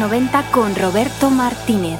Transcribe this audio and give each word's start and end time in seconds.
90 0.00 0.50
con 0.50 0.74
Roberto 0.74 1.28
Martínez. 1.28 1.98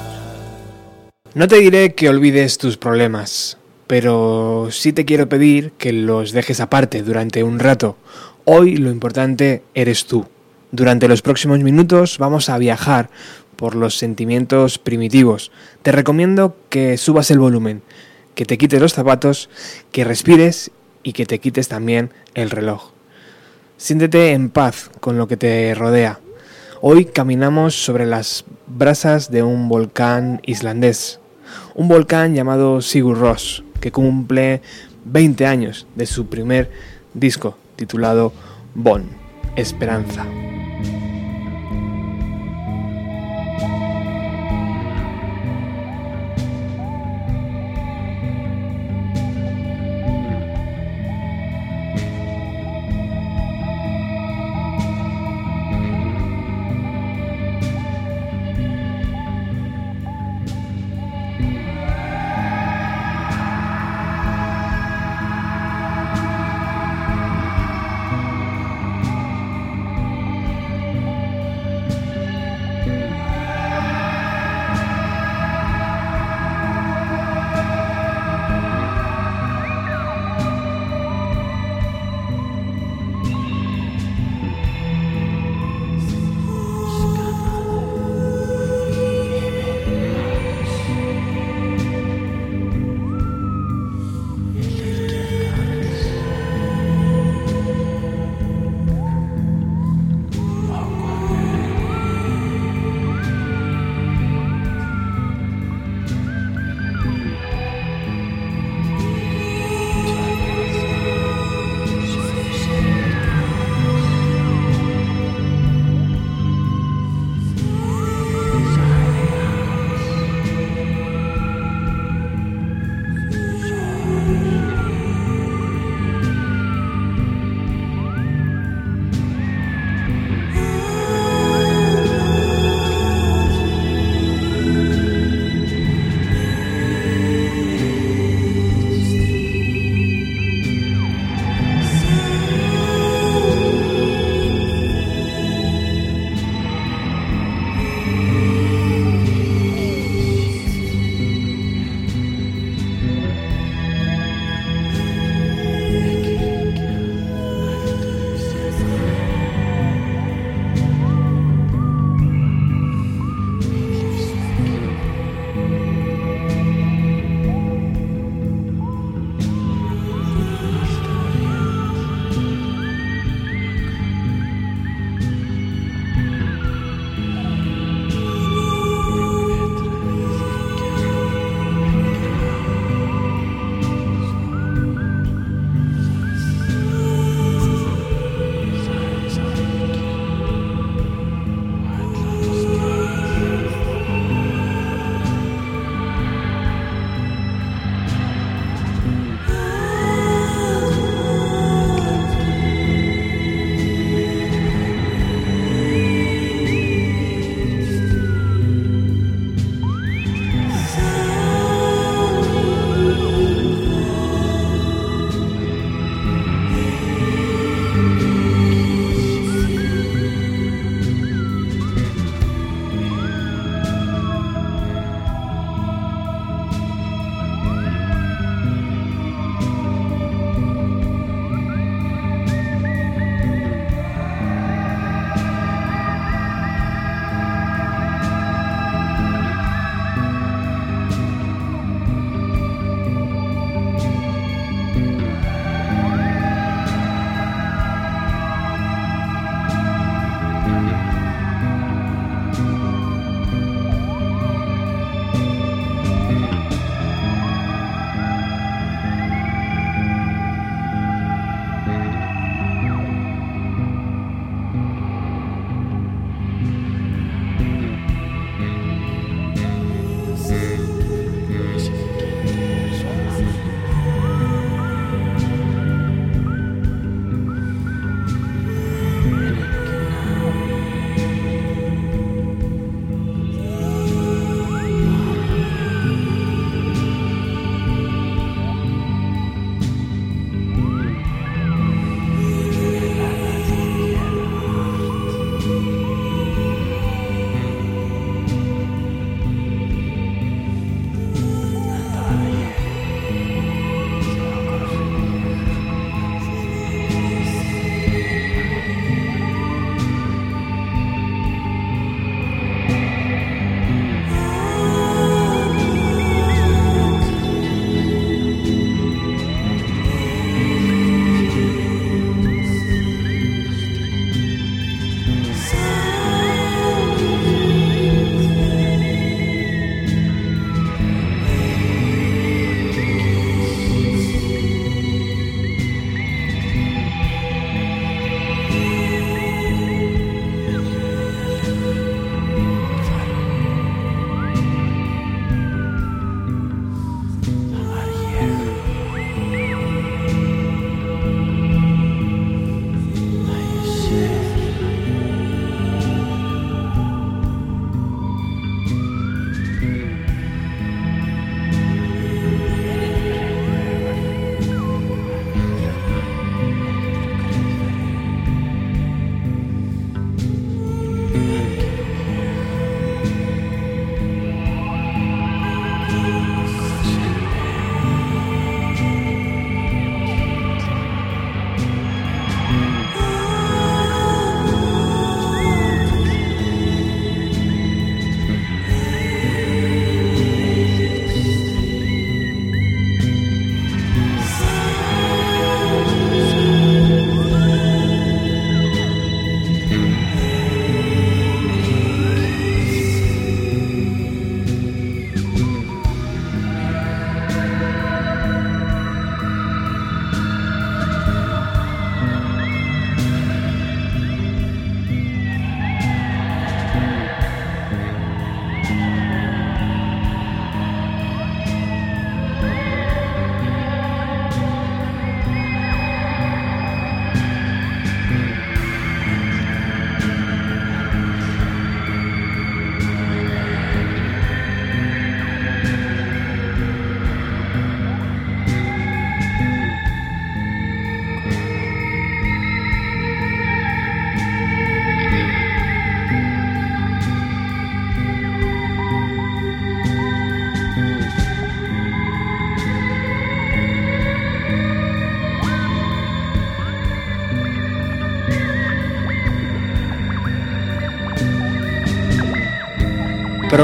No 1.34 1.46
te 1.46 1.56
diré 1.56 1.94
que 1.94 2.08
olvides 2.08 2.56
tus 2.56 2.78
problemas, 2.78 3.58
pero 3.86 4.68
sí 4.70 4.94
te 4.94 5.04
quiero 5.04 5.28
pedir 5.28 5.72
que 5.72 5.92
los 5.92 6.32
dejes 6.32 6.60
aparte 6.60 7.02
durante 7.02 7.42
un 7.42 7.58
rato. 7.58 7.98
Hoy 8.46 8.78
lo 8.78 8.90
importante 8.90 9.62
eres 9.74 10.06
tú. 10.06 10.26
Durante 10.72 11.08
los 11.08 11.20
próximos 11.20 11.58
minutos 11.58 12.16
vamos 12.16 12.48
a 12.48 12.56
viajar 12.56 13.10
por 13.54 13.74
los 13.74 13.98
sentimientos 13.98 14.78
primitivos. 14.78 15.52
Te 15.82 15.92
recomiendo 15.92 16.56
que 16.70 16.96
subas 16.96 17.30
el 17.30 17.38
volumen, 17.38 17.82
que 18.34 18.46
te 18.46 18.56
quites 18.56 18.80
los 18.80 18.94
zapatos, 18.94 19.50
que 19.92 20.04
respires 20.04 20.70
y 21.02 21.12
que 21.12 21.26
te 21.26 21.38
quites 21.38 21.68
también 21.68 22.12
el 22.32 22.48
reloj. 22.48 22.92
Siéntete 23.76 24.32
en 24.32 24.48
paz 24.48 24.90
con 25.00 25.18
lo 25.18 25.28
que 25.28 25.36
te 25.36 25.74
rodea. 25.74 26.18
Hoy 26.82 27.04
caminamos 27.04 27.74
sobre 27.74 28.06
las 28.06 28.46
brasas 28.66 29.30
de 29.30 29.42
un 29.42 29.68
volcán 29.68 30.40
islandés, 30.46 31.20
un 31.74 31.88
volcán 31.88 32.34
llamado 32.34 32.80
Sigur 32.80 33.18
Rós, 33.18 33.62
que 33.82 33.92
cumple 33.92 34.62
20 35.04 35.44
años 35.44 35.86
de 35.94 36.06
su 36.06 36.28
primer 36.28 36.70
disco 37.12 37.58
titulado 37.76 38.32
Bon, 38.74 39.04
Esperanza. 39.56 40.24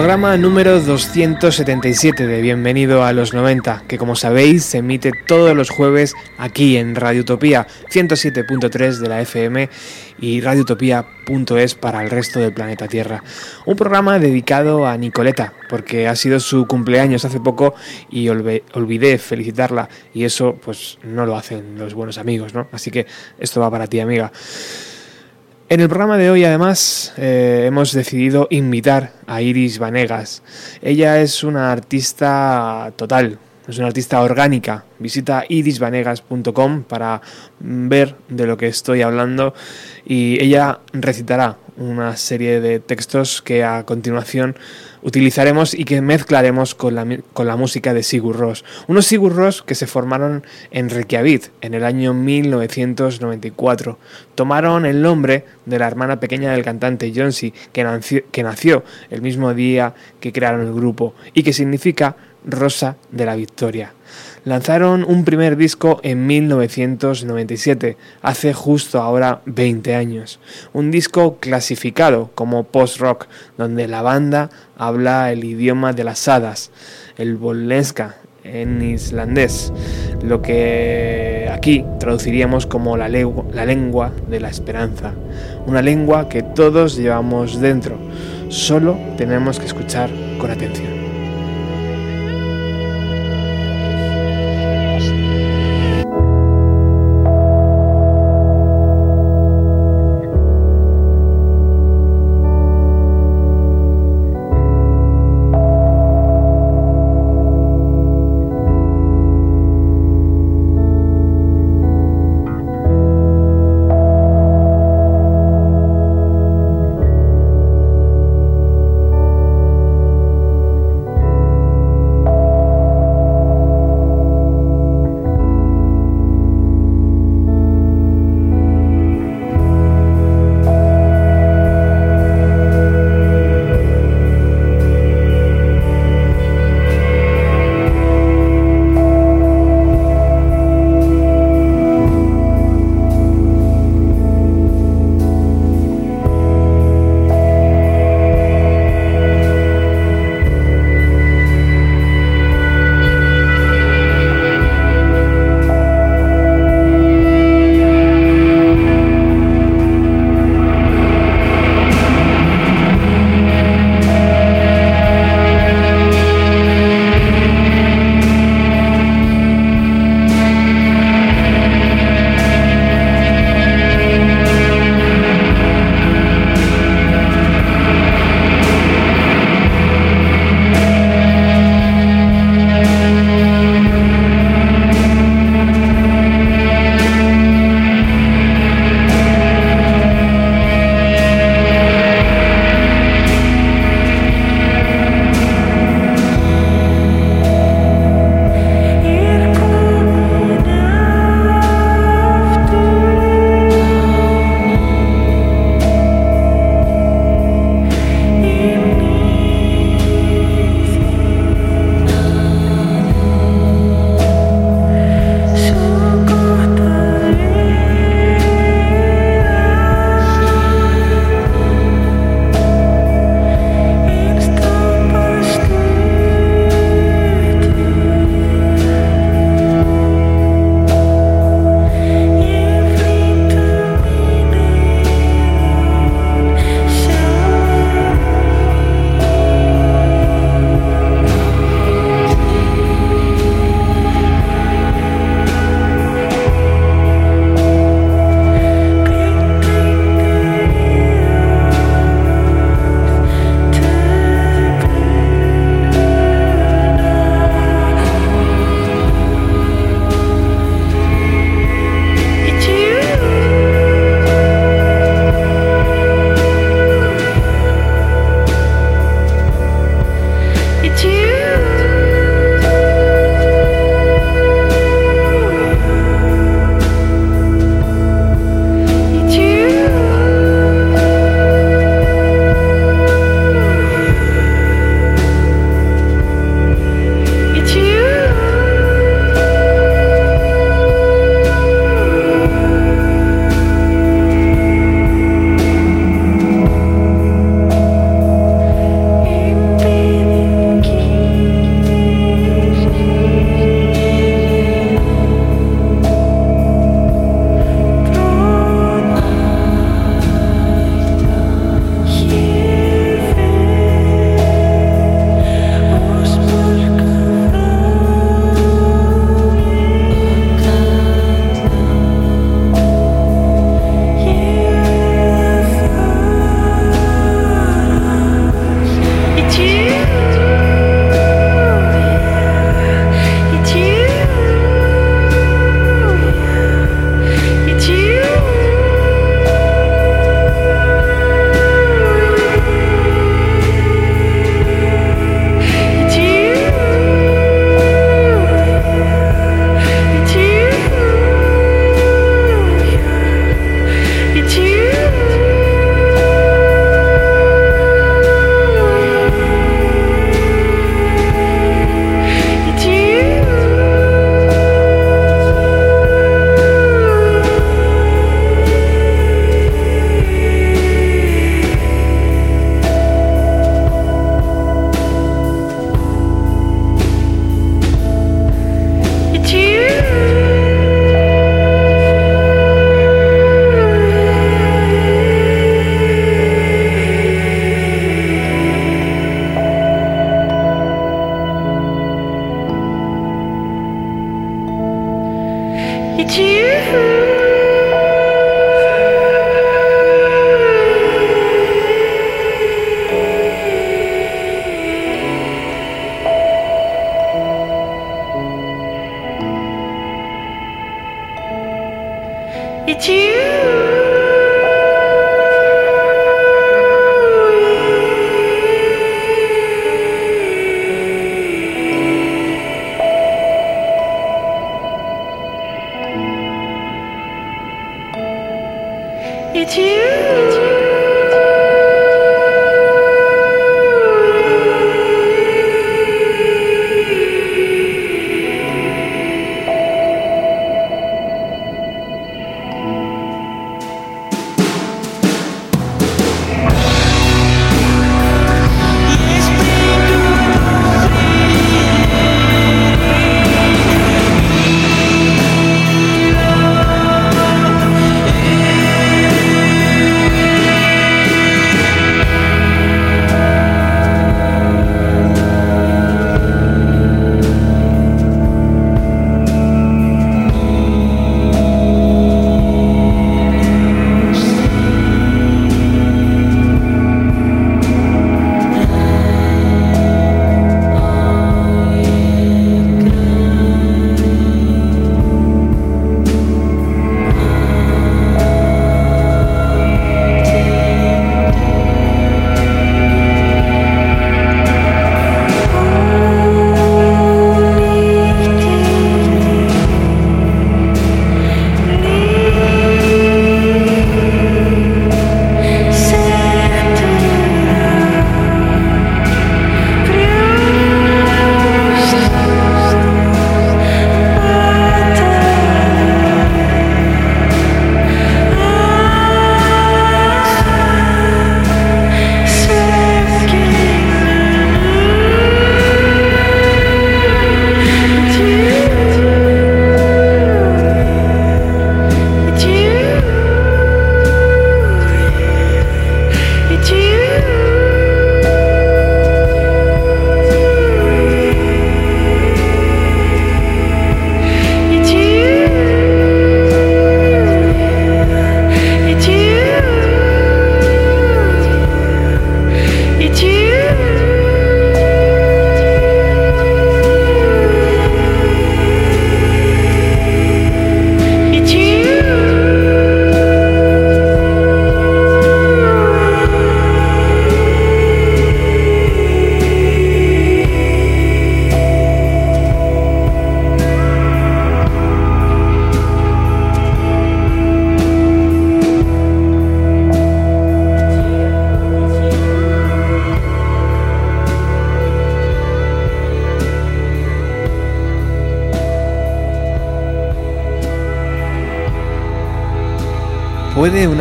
Programa 0.07 0.37
número 0.37 0.81
277 0.81 2.29
de 2.29 2.41
Bienvenido 2.41 3.03
a 3.03 3.13
los 3.13 3.35
90, 3.35 3.83
que 3.89 3.99
como 3.99 4.15
sabéis 4.15 4.65
se 4.65 4.79
emite 4.79 5.11
todos 5.27 5.57
los 5.57 5.69
jueves 5.69 6.15
aquí 6.39 6.77
en 6.77 6.95
Radio 6.95 7.23
Utopía 7.23 7.67
107.3 7.91 8.99
de 8.99 9.09
la 9.09 9.21
FM 9.21 9.69
y 10.21 10.41
radiotopía.es 10.43 11.75
para 11.75 12.05
el 12.05 12.11
resto 12.11 12.39
del 12.39 12.53
planeta 12.53 12.87
Tierra. 12.87 13.25
Un 13.65 13.75
programa 13.75 14.21
dedicado 14.21 14.87
a 14.87 14.97
Nicoleta, 14.97 15.55
porque 15.69 16.07
ha 16.07 16.15
sido 16.15 16.39
su 16.39 16.69
cumpleaños 16.69 17.25
hace 17.25 17.41
poco 17.41 17.75
y 18.09 18.29
olvidé 18.29 19.19
felicitarla 19.19 19.89
y 20.15 20.23
eso 20.23 20.55
pues 20.65 20.99
no 21.03 21.27
lo 21.27 21.37
hacen 21.37 21.81
los 21.81 21.95
buenos 21.95 22.19
amigos, 22.19 22.55
¿no? 22.55 22.69
Así 22.71 22.93
que 22.93 23.09
esto 23.41 23.61
va 23.61 23.73
para 23.73 23.89
ti, 23.89 23.99
amiga. 23.99 24.31
En 25.69 25.81
el 25.81 25.89
programa 25.89 26.17
de 26.17 26.31
hoy, 26.31 26.45
además, 26.45 27.13
eh, 27.17 27.65
hemos 27.67 27.93
decidido 27.93 28.47
invitar 28.51 29.11
a 29.27 29.43
Iris 29.43 29.81
Vanegas. 29.81 30.45
Ella 30.81 31.21
es 31.21 31.43
una 31.43 31.73
artista 31.73 32.93
total, 32.95 33.41
es 33.69 33.79
una 33.79 33.89
artista 33.89 34.21
orgánica. 34.21 34.85
Visita 34.99 35.45
irisvanegas.com 35.49 36.85
para 36.85 37.21
ver 37.59 38.15
de 38.29 38.47
lo 38.47 38.57
que 38.57 38.69
estoy 38.69 39.03
hablando 39.03 39.55
y 40.05 40.43
ella 40.43 40.81
recitará 40.93 41.59
una 41.77 42.17
serie 42.17 42.61
de 42.61 42.81
textos 42.81 43.43
que 43.43 43.63
a 43.65 43.85
continuación 43.85 44.57
utilizaremos 45.03 45.75
y 45.75 45.85
que 45.85 46.01
mezclaremos 46.01 46.75
con 46.75 46.95
la, 46.95 47.07
con 47.33 47.47
la 47.47 47.57
música 47.57 47.93
de 47.93 48.03
Sigur 48.03 48.37
Rós. 48.37 48.65
Unos 48.89 49.07
Sigur 49.07 49.35
Rós 49.35 49.63
que 49.63 49.75
se 49.75 49.87
formaron 49.87 50.45
en 50.71 50.89
Reykjavik 50.89 51.51
en 51.61 51.75
el 51.75 51.85
año 51.85 52.15
1994. 52.15 53.99
Tomaron 54.35 54.87
el 54.87 55.03
nombre 55.03 55.45
de 55.67 55.79
la 55.79 55.87
hermana 55.87 56.19
pequeña 56.19 56.53
del 56.53 56.65
cantante 56.65 57.13
Jonsi, 57.15 57.53
que 57.73 58.23
que 58.33 58.43
nació 58.43 58.85
el 59.11 59.23
mismo 59.23 59.53
día 59.55 59.95
que 60.19 60.33
crearon 60.33 60.67
el 60.67 60.73
grupo 60.73 61.15
y 61.35 61.43
que 61.43 61.53
significa 61.53 62.17
Rosa 62.47 62.97
de 63.11 63.27
la 63.27 63.37
Victoria. 63.37 63.93
Lanzaron 64.45 65.05
un 65.05 65.25
primer 65.25 65.57
disco 65.57 65.99
en 66.05 66.27
1997, 66.27 67.97
hace 68.23 68.55
justo 68.55 69.03
ahora 69.03 69.43
20 69.45 69.95
años. 69.97 70.39
Un 70.73 70.93
disco 70.93 71.39
clasificado 71.41 72.31
como 72.35 72.65
post-rock, 72.65 73.27
donde 73.59 73.89
la 73.89 74.03
banda 74.03 74.51
habla 74.79 75.33
el 75.33 75.43
idioma 75.43 75.93
de 75.93 76.05
las 76.05 76.29
hadas, 76.29 76.71
el 77.19 77.37
bollenska 77.37 78.17
en 78.45 78.81
islandés, 78.83 79.73
lo 80.23 80.41
que 80.41 81.51
aquí 81.53 81.85
traduciríamos 81.99 82.67
como 82.67 82.97
la, 82.97 83.09
la 83.09 83.65
lengua 83.65 84.13
de 84.29 84.39
la 84.39 84.49
esperanza, 84.49 85.15
una 85.67 85.83
lengua 85.83 86.29
que 86.29 86.43
todos 86.43 86.97
llevamos 86.97 87.61
dentro, 87.61 87.99
solo 88.49 88.97
tenemos 89.17 89.59
que 89.59 89.67
escuchar 89.67 90.11
con 90.39 90.53
atención. 90.53 91.06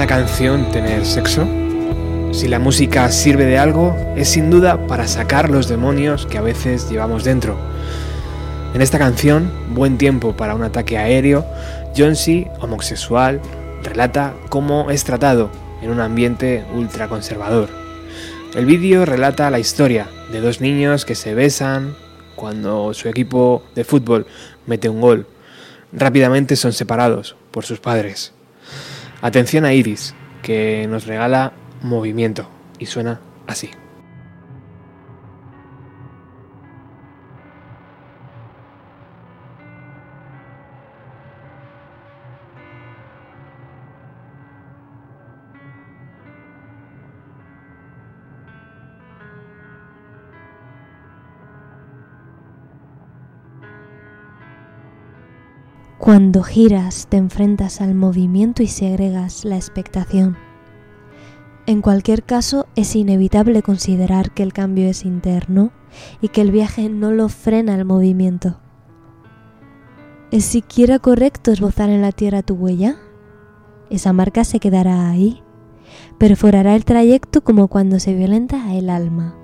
Canción 0.07 0.69
tener 0.71 1.05
sexo? 1.05 1.47
Si 2.31 2.47
la 2.47 2.59
música 2.59 3.09
sirve 3.11 3.45
de 3.45 3.57
algo, 3.57 3.95
es 4.15 4.29
sin 4.29 4.49
duda 4.49 4.87
para 4.87 5.07
sacar 5.07 5.49
los 5.49 5.67
demonios 5.67 6.25
que 6.25 6.37
a 6.37 6.41
veces 6.41 6.89
llevamos 6.89 7.23
dentro. 7.23 7.57
En 8.73 8.81
esta 8.81 8.99
canción, 8.99 9.51
Buen 9.73 9.97
tiempo 9.97 10.37
para 10.37 10.55
un 10.55 10.63
ataque 10.63 10.97
aéreo, 10.97 11.45
Johnsy, 11.97 12.47
homosexual, 12.61 13.41
relata 13.83 14.33
cómo 14.49 14.91
es 14.91 15.03
tratado 15.03 15.49
en 15.81 15.89
un 15.89 15.99
ambiente 15.99 16.63
ultraconservador. 16.73 17.69
El 18.53 18.65
vídeo 18.65 19.05
relata 19.05 19.49
la 19.49 19.59
historia 19.59 20.07
de 20.31 20.39
dos 20.39 20.61
niños 20.61 21.03
que 21.03 21.15
se 21.15 21.33
besan 21.33 21.95
cuando 22.35 22.93
su 22.93 23.09
equipo 23.09 23.63
de 23.75 23.83
fútbol 23.83 24.27
mete 24.65 24.87
un 24.87 25.01
gol. 25.01 25.27
Rápidamente 25.91 26.55
son 26.55 26.73
separados 26.73 27.35
por 27.51 27.65
sus 27.65 27.79
padres. 27.79 28.34
Atención 29.21 29.65
a 29.65 29.73
Iris, 29.73 30.13
que 30.41 30.87
nos 30.89 31.05
regala 31.05 31.53
movimiento 31.81 32.47
y 32.79 32.85
suena 32.85 33.19
así. 33.47 33.71
Cuando 56.05 56.43
giras 56.43 57.07
te 57.09 57.17
enfrentas 57.17 57.81
al 57.81 57.95
movimiento 57.95 58.61
y 58.61 58.67
segregas 58.67 59.43
la 59.43 59.55
expectación. 59.55 60.37
En 61.65 61.81
cualquier 61.81 62.21
caso, 62.21 62.67
es 62.75 62.95
inevitable 62.95 63.63
considerar 63.63 64.29
que 64.29 64.43
el 64.43 64.53
cambio 64.53 64.87
es 64.87 65.03
interno 65.03 65.71
y 66.21 66.27
que 66.27 66.41
el 66.41 66.51
viaje 66.51 66.89
no 66.89 67.09
lo 67.09 67.27
frena 67.27 67.73
el 67.73 67.85
movimiento. 67.85 68.59
¿Es 70.29 70.45
siquiera 70.45 70.99
correcto 70.99 71.51
esbozar 71.51 71.89
en 71.89 72.03
la 72.03 72.11
tierra 72.11 72.43
tu 72.43 72.53
huella? 72.53 72.97
Esa 73.89 74.13
marca 74.13 74.43
se 74.43 74.59
quedará 74.59 75.09
ahí, 75.09 75.41
perforará 76.19 76.75
el 76.75 76.85
trayecto 76.85 77.43
como 77.43 77.67
cuando 77.67 77.99
se 77.99 78.13
violenta 78.13 78.75
el 78.75 78.91
alma. 78.91 79.35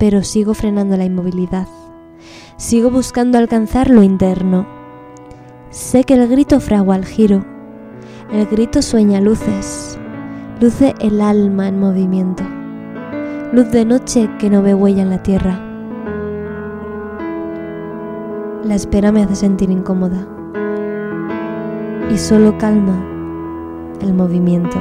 Pero 0.00 0.24
sigo 0.24 0.54
frenando 0.54 0.96
la 0.96 1.04
inmovilidad, 1.04 1.68
sigo 2.56 2.90
buscando 2.90 3.38
alcanzar 3.38 3.90
lo 3.90 4.02
interno 4.02 4.75
Sé 5.76 6.04
que 6.04 6.14
el 6.14 6.26
grito 6.26 6.58
fragua 6.58 6.96
el 6.96 7.04
giro, 7.04 7.44
el 8.32 8.46
grito 8.46 8.80
sueña 8.80 9.20
luces, 9.20 9.98
luce 10.58 10.94
el 11.00 11.20
alma 11.20 11.68
en 11.68 11.78
movimiento, 11.78 12.42
luz 13.52 13.70
de 13.72 13.84
noche 13.84 14.30
que 14.38 14.48
no 14.48 14.62
ve 14.62 14.72
huella 14.72 15.02
en 15.02 15.10
la 15.10 15.22
tierra. 15.22 15.60
La 18.64 18.74
espera 18.74 19.12
me 19.12 19.22
hace 19.22 19.36
sentir 19.36 19.68
incómoda 19.68 20.26
y 22.10 22.16
solo 22.16 22.56
calma 22.56 22.98
el 24.00 24.14
movimiento. 24.14 24.78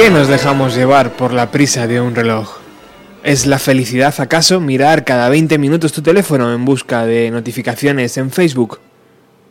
Qué 0.00 0.08
nos 0.08 0.28
dejamos 0.28 0.74
llevar 0.74 1.12
por 1.12 1.34
la 1.34 1.50
prisa 1.50 1.86
de 1.86 2.00
un 2.00 2.14
reloj? 2.14 2.56
¿Es 3.22 3.44
la 3.44 3.58
felicidad 3.58 4.14
acaso 4.18 4.58
mirar 4.58 5.04
cada 5.04 5.28
20 5.28 5.58
minutos 5.58 5.92
tu 5.92 6.00
teléfono 6.00 6.54
en 6.54 6.64
busca 6.64 7.04
de 7.04 7.30
notificaciones 7.30 8.16
en 8.16 8.30
Facebook? 8.30 8.80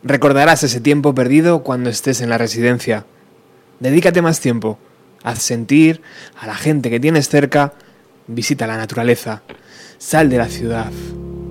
Recordarás 0.02 0.64
ese 0.64 0.80
tiempo 0.80 1.14
perdido 1.14 1.62
cuando 1.62 1.88
estés 1.88 2.20
en 2.20 2.30
la 2.30 2.36
residencia. 2.36 3.04
Dedícate 3.78 4.22
más 4.22 4.40
tiempo. 4.40 4.76
Haz 5.22 5.40
sentir 5.40 6.02
a 6.36 6.48
la 6.48 6.56
gente 6.56 6.90
que 6.90 6.98
tienes 6.98 7.28
cerca. 7.28 7.74
Visita 8.26 8.66
la 8.66 8.76
naturaleza. 8.76 9.42
Sal 9.98 10.30
de 10.30 10.38
la 10.38 10.48
ciudad. 10.48 10.90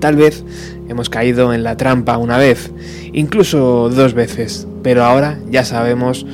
Tal 0.01 0.17
vez 0.17 0.43
hemos 0.89 1.09
caído 1.09 1.53
en 1.53 1.63
la 1.63 1.77
trampa 1.77 2.17
una 2.17 2.37
vez, 2.37 2.69
incluso 3.13 3.87
dos 3.87 4.13
veces, 4.13 4.67
pero 4.83 5.05
ahora 5.05 5.39
ya 5.49 5.63
sabemos 5.63 6.25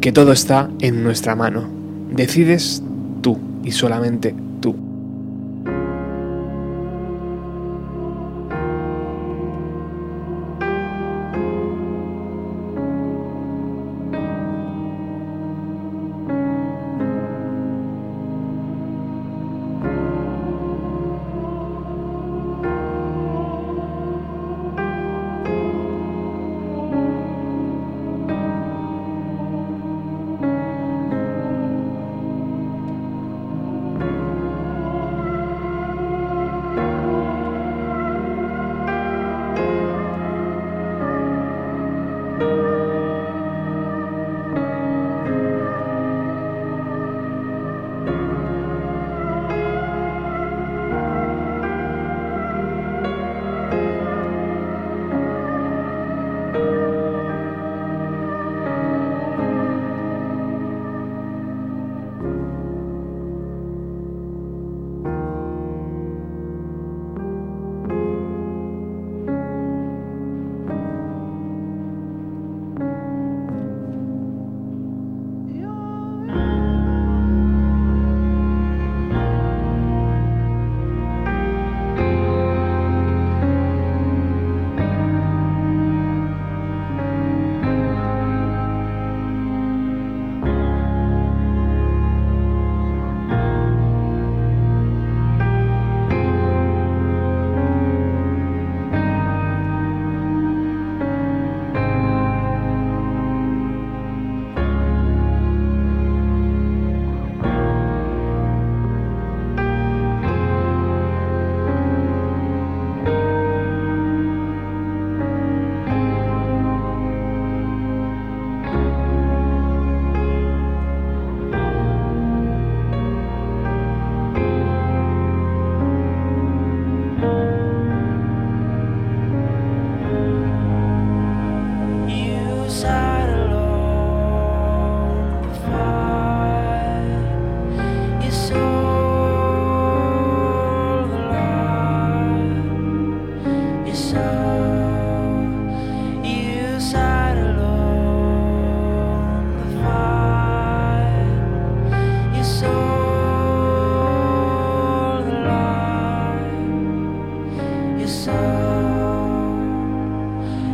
que 0.00 0.10
todo 0.10 0.32
está 0.32 0.70
en 0.80 1.04
nuestra 1.04 1.36
mano. 1.36 1.71
Decides 2.14 2.82
tú 3.20 3.38
y 3.64 3.72
solamente 3.72 4.34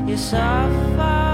Yes, 0.08 0.32
I. 0.32 1.27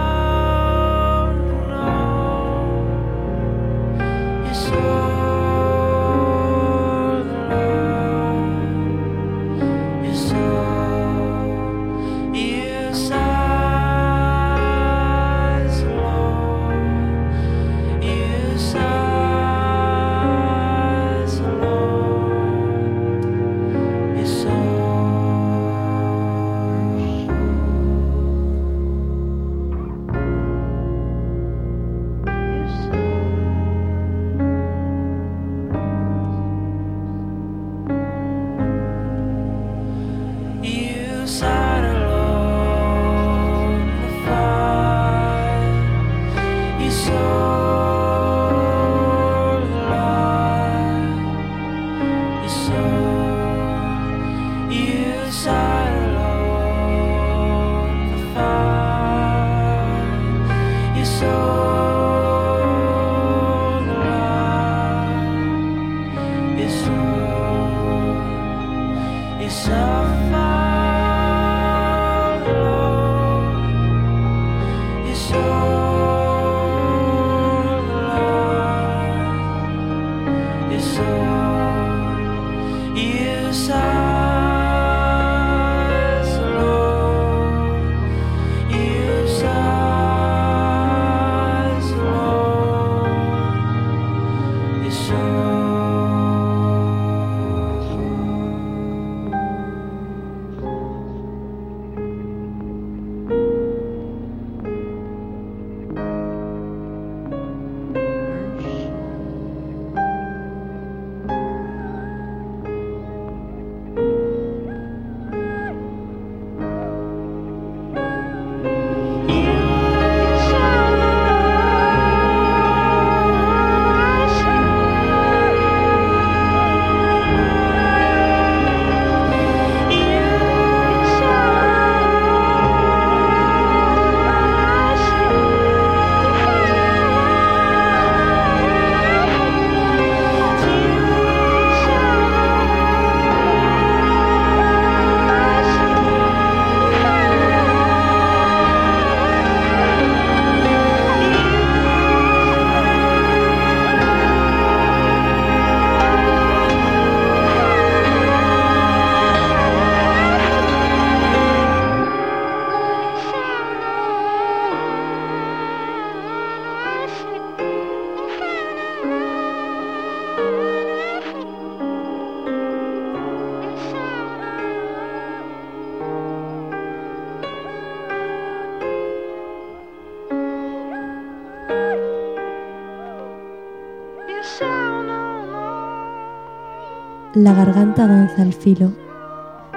La 187.44 187.52
garganta 187.52 188.06
danza 188.06 188.40
al 188.40 188.54
filo. 188.54 188.92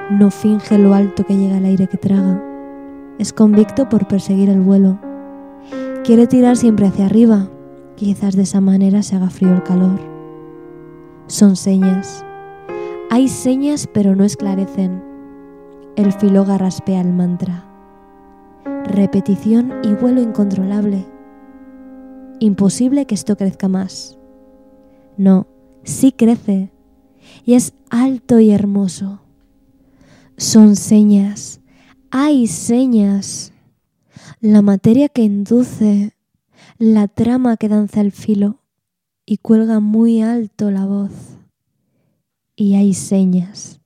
No 0.10 0.32
finge 0.32 0.78
lo 0.78 0.94
alto 0.94 1.26
que 1.26 1.36
llega 1.36 1.58
el 1.58 1.66
aire 1.66 1.88
que 1.88 1.98
traga. 1.98 2.42
Es 3.20 3.34
convicto 3.34 3.90
por 3.90 4.08
perseguir 4.08 4.48
el 4.48 4.62
vuelo. 4.62 4.98
Quiere 6.06 6.28
tirar 6.28 6.56
siempre 6.56 6.88
hacia 6.88 7.08
arriba. 7.08 7.50
Quizás 7.98 8.38
de 8.38 8.44
esa 8.44 8.62
manera 8.62 9.04
se 9.04 9.18
haga 9.18 9.30
frío 9.30 9.54
el 9.54 9.64
calor. 9.64 10.00
Son 11.28 11.58
señas. 11.58 12.24
Hay 13.10 13.28
señas 13.28 13.86
pero 13.94 14.16
no 14.16 14.24
esclarecen. 14.24 15.04
El 15.98 16.14
filo 16.14 16.46
garraspea 16.46 17.02
el 17.02 17.12
mantra. 17.12 17.66
Repetición 18.86 19.74
y 19.84 19.94
vuelo 19.94 20.22
incontrolable. 20.22 21.06
Imposible 22.40 23.06
que 23.06 23.16
esto 23.16 23.36
crezca 23.36 23.68
más. 23.68 24.18
No, 25.18 25.48
sí 25.84 26.14
crece 26.14 26.72
y 27.46 27.54
es 27.54 27.74
alto 27.90 28.40
y 28.40 28.52
hermoso. 28.52 29.22
Son 30.38 30.76
señas, 30.76 31.62
hay 32.12 32.48
señas. 32.48 33.54
La 34.40 34.62
materia 34.62 35.10
que 35.10 35.24
induce, 35.24 36.14
la 36.78 37.08
trama 37.08 37.58
que 37.58 37.70
danza 37.70 38.02
el 38.02 38.12
filo 38.12 38.62
y 39.26 39.38
cuelga 39.38 39.80
muy 39.80 40.22
alto 40.22 40.72
la 40.72 40.86
voz. 40.86 41.12
Y 42.56 42.76
hay 42.76 42.94
señas. 42.94 43.82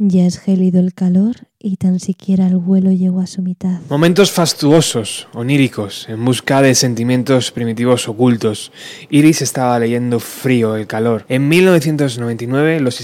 Ya 0.00 0.26
es 0.26 0.38
gélido 0.38 0.78
el 0.78 0.94
calor 0.94 1.34
y 1.58 1.74
tan 1.74 1.98
siquiera 1.98 2.46
el 2.46 2.56
vuelo 2.56 2.92
llegó 2.92 3.18
a 3.18 3.26
su 3.26 3.42
mitad. 3.42 3.80
Momentos 3.90 4.30
fastuosos, 4.30 5.26
oníricos, 5.34 6.08
en 6.08 6.24
busca 6.24 6.62
de 6.62 6.76
sentimientos 6.76 7.50
primitivos 7.50 8.06
ocultos. 8.08 8.70
Iris 9.10 9.42
estaba 9.42 9.76
leyendo 9.80 10.20
Frío, 10.20 10.76
el 10.76 10.86
calor. 10.86 11.24
En 11.28 11.48
1999 11.48 12.78
los 12.78 13.00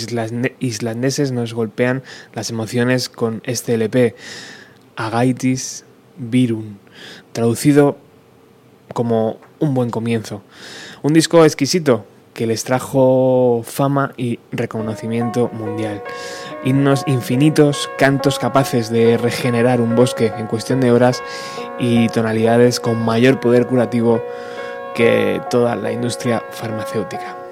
islandeses 0.60 1.32
nos 1.32 1.52
golpean 1.52 2.04
las 2.32 2.50
emociones 2.50 3.08
con 3.08 3.42
este 3.44 3.74
LP, 3.74 4.14
Agaitis 4.94 5.84
Virun, 6.16 6.78
traducido 7.32 7.98
como 8.92 9.38
un 9.58 9.74
buen 9.74 9.90
comienzo. 9.90 10.44
Un 11.02 11.12
disco 11.12 11.44
exquisito 11.44 12.06
que 12.34 12.46
les 12.46 12.64
trajo 12.64 13.62
fama 13.64 14.12
y 14.16 14.38
reconocimiento 14.52 15.48
mundial. 15.52 16.02
Himnos 16.64 17.04
infinitos, 17.06 17.90
cantos 17.98 18.38
capaces 18.38 18.90
de 18.90 19.18
regenerar 19.18 19.80
un 19.82 19.94
bosque 19.94 20.32
en 20.38 20.46
cuestión 20.46 20.80
de 20.80 20.92
horas 20.92 21.22
y 21.78 22.08
tonalidades 22.08 22.80
con 22.80 23.04
mayor 23.04 23.38
poder 23.38 23.66
curativo 23.66 24.22
que 24.94 25.42
toda 25.50 25.76
la 25.76 25.92
industria 25.92 26.42
farmacéutica. 26.50 27.43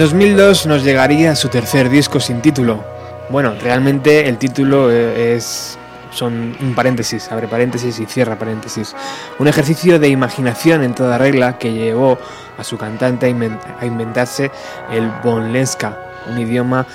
2002 0.00 0.64
nos 0.64 0.82
llegaría 0.82 1.36
su 1.36 1.50
tercer 1.50 1.90
disco 1.90 2.20
sin 2.20 2.40
título. 2.40 2.82
Bueno, 3.28 3.52
realmente 3.62 4.30
el 4.30 4.38
título 4.38 4.90
eh, 4.90 5.34
es 5.34 5.76
son 6.10 6.56
un 6.58 6.74
paréntesis, 6.74 7.30
abre 7.30 7.48
paréntesis 7.48 8.00
y 8.00 8.06
cierra 8.06 8.38
paréntesis. 8.38 8.96
Un 9.38 9.46
ejercicio 9.46 9.98
de 9.98 10.08
imaginación 10.08 10.84
en 10.84 10.94
toda 10.94 11.18
regla 11.18 11.58
que 11.58 11.74
llevó 11.74 12.16
a 12.56 12.64
su 12.64 12.78
cantante 12.78 13.26
a 13.26 13.84
inventarse 13.84 14.50
el 14.90 15.12
bonlenska, 15.22 15.98
un 16.30 16.38
idioma 16.38 16.86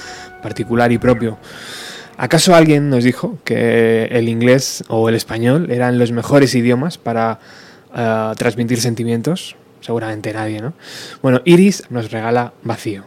particular 0.42 0.92
y 0.92 0.98
propio. 0.98 1.38
¿Acaso 2.18 2.56
alguien 2.56 2.90
nos 2.90 3.04
dijo 3.04 3.38
que 3.44 4.06
el 4.06 4.28
inglés 4.30 4.84
o 4.88 5.10
el 5.10 5.14
español 5.14 5.70
eran 5.70 6.00
los 6.00 6.12
mejores 6.12 6.56
idiomas 6.56 6.98
para 6.98 7.38
eh, 7.96 8.32
transmitir 8.36 8.82
sentimientos? 8.82 9.56
Seguramente 9.86 10.34
nadie, 10.34 10.62
¿no? 10.62 10.74
Bueno, 11.22 11.42
Iris 11.46 11.84
nos 11.92 12.10
regala 12.10 12.54
vacío. 12.64 13.04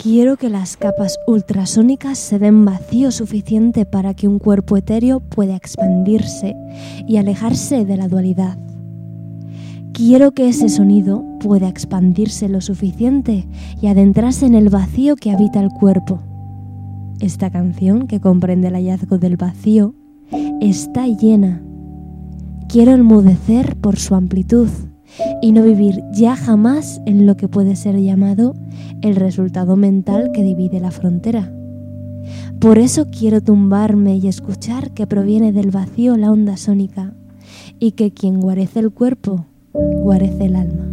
Quiero 0.00 0.36
que 0.36 0.48
las 0.48 0.76
capas 0.76 1.18
ultrasónicas 1.26 2.18
se 2.18 2.38
den 2.38 2.64
vacío 2.64 3.10
suficiente 3.10 3.84
para 3.84 4.14
que 4.14 4.28
un 4.28 4.38
cuerpo 4.38 4.76
etéreo 4.76 5.18
pueda 5.18 5.56
expandirse 5.56 6.54
y 7.08 7.16
alejarse 7.16 7.84
de 7.84 7.96
la 7.96 8.06
dualidad. 8.06 8.58
Quiero 9.92 10.30
que 10.30 10.48
ese 10.48 10.68
sonido 10.68 11.24
pueda 11.40 11.68
expandirse 11.68 12.48
lo 12.48 12.60
suficiente 12.60 13.48
y 13.82 13.88
adentrarse 13.88 14.46
en 14.46 14.54
el 14.54 14.68
vacío 14.68 15.16
que 15.16 15.32
habita 15.32 15.58
el 15.58 15.70
cuerpo. 15.70 16.22
Esta 17.18 17.50
canción, 17.50 18.06
que 18.06 18.20
comprende 18.20 18.68
el 18.68 18.74
hallazgo 18.74 19.18
del 19.18 19.36
vacío, 19.36 19.96
está 20.60 21.08
llena. 21.08 21.60
Quiero 22.68 22.92
enmudecer 22.92 23.74
por 23.74 23.98
su 23.98 24.14
amplitud 24.14 24.68
y 25.42 25.52
no 25.52 25.62
vivir 25.62 26.02
ya 26.12 26.36
jamás 26.36 27.00
en 27.06 27.26
lo 27.26 27.36
que 27.36 27.48
puede 27.48 27.76
ser 27.76 27.98
llamado 27.98 28.54
el 29.02 29.16
resultado 29.16 29.76
mental 29.76 30.30
que 30.32 30.42
divide 30.42 30.80
la 30.80 30.90
frontera. 30.90 31.52
Por 32.60 32.78
eso 32.78 33.06
quiero 33.10 33.40
tumbarme 33.40 34.16
y 34.16 34.28
escuchar 34.28 34.92
que 34.92 35.06
proviene 35.06 35.52
del 35.52 35.70
vacío 35.70 36.16
la 36.16 36.30
onda 36.30 36.56
sónica 36.56 37.14
y 37.78 37.92
que 37.92 38.12
quien 38.12 38.40
guarece 38.40 38.80
el 38.80 38.90
cuerpo, 38.90 39.46
guarece 39.72 40.44
el 40.44 40.56
alma. 40.56 40.86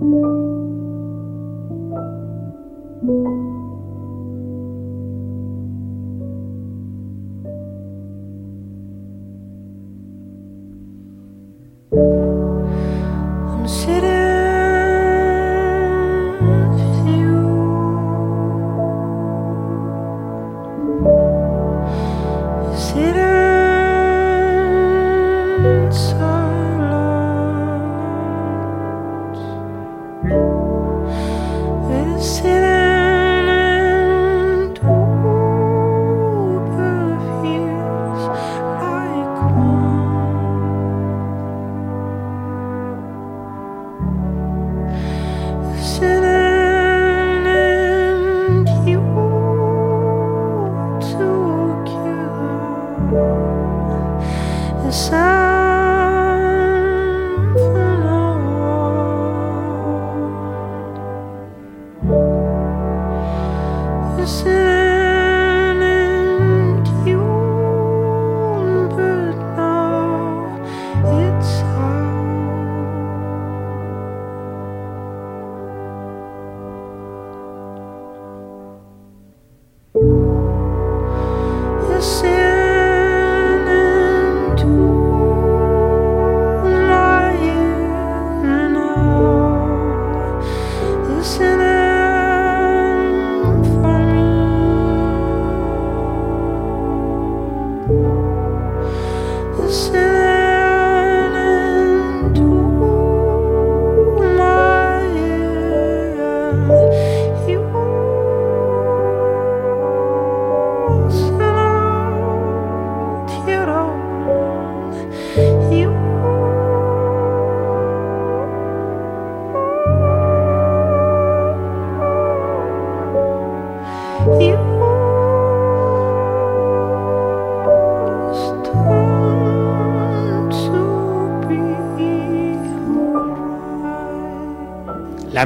thank 0.00 0.12
you. 3.02 3.35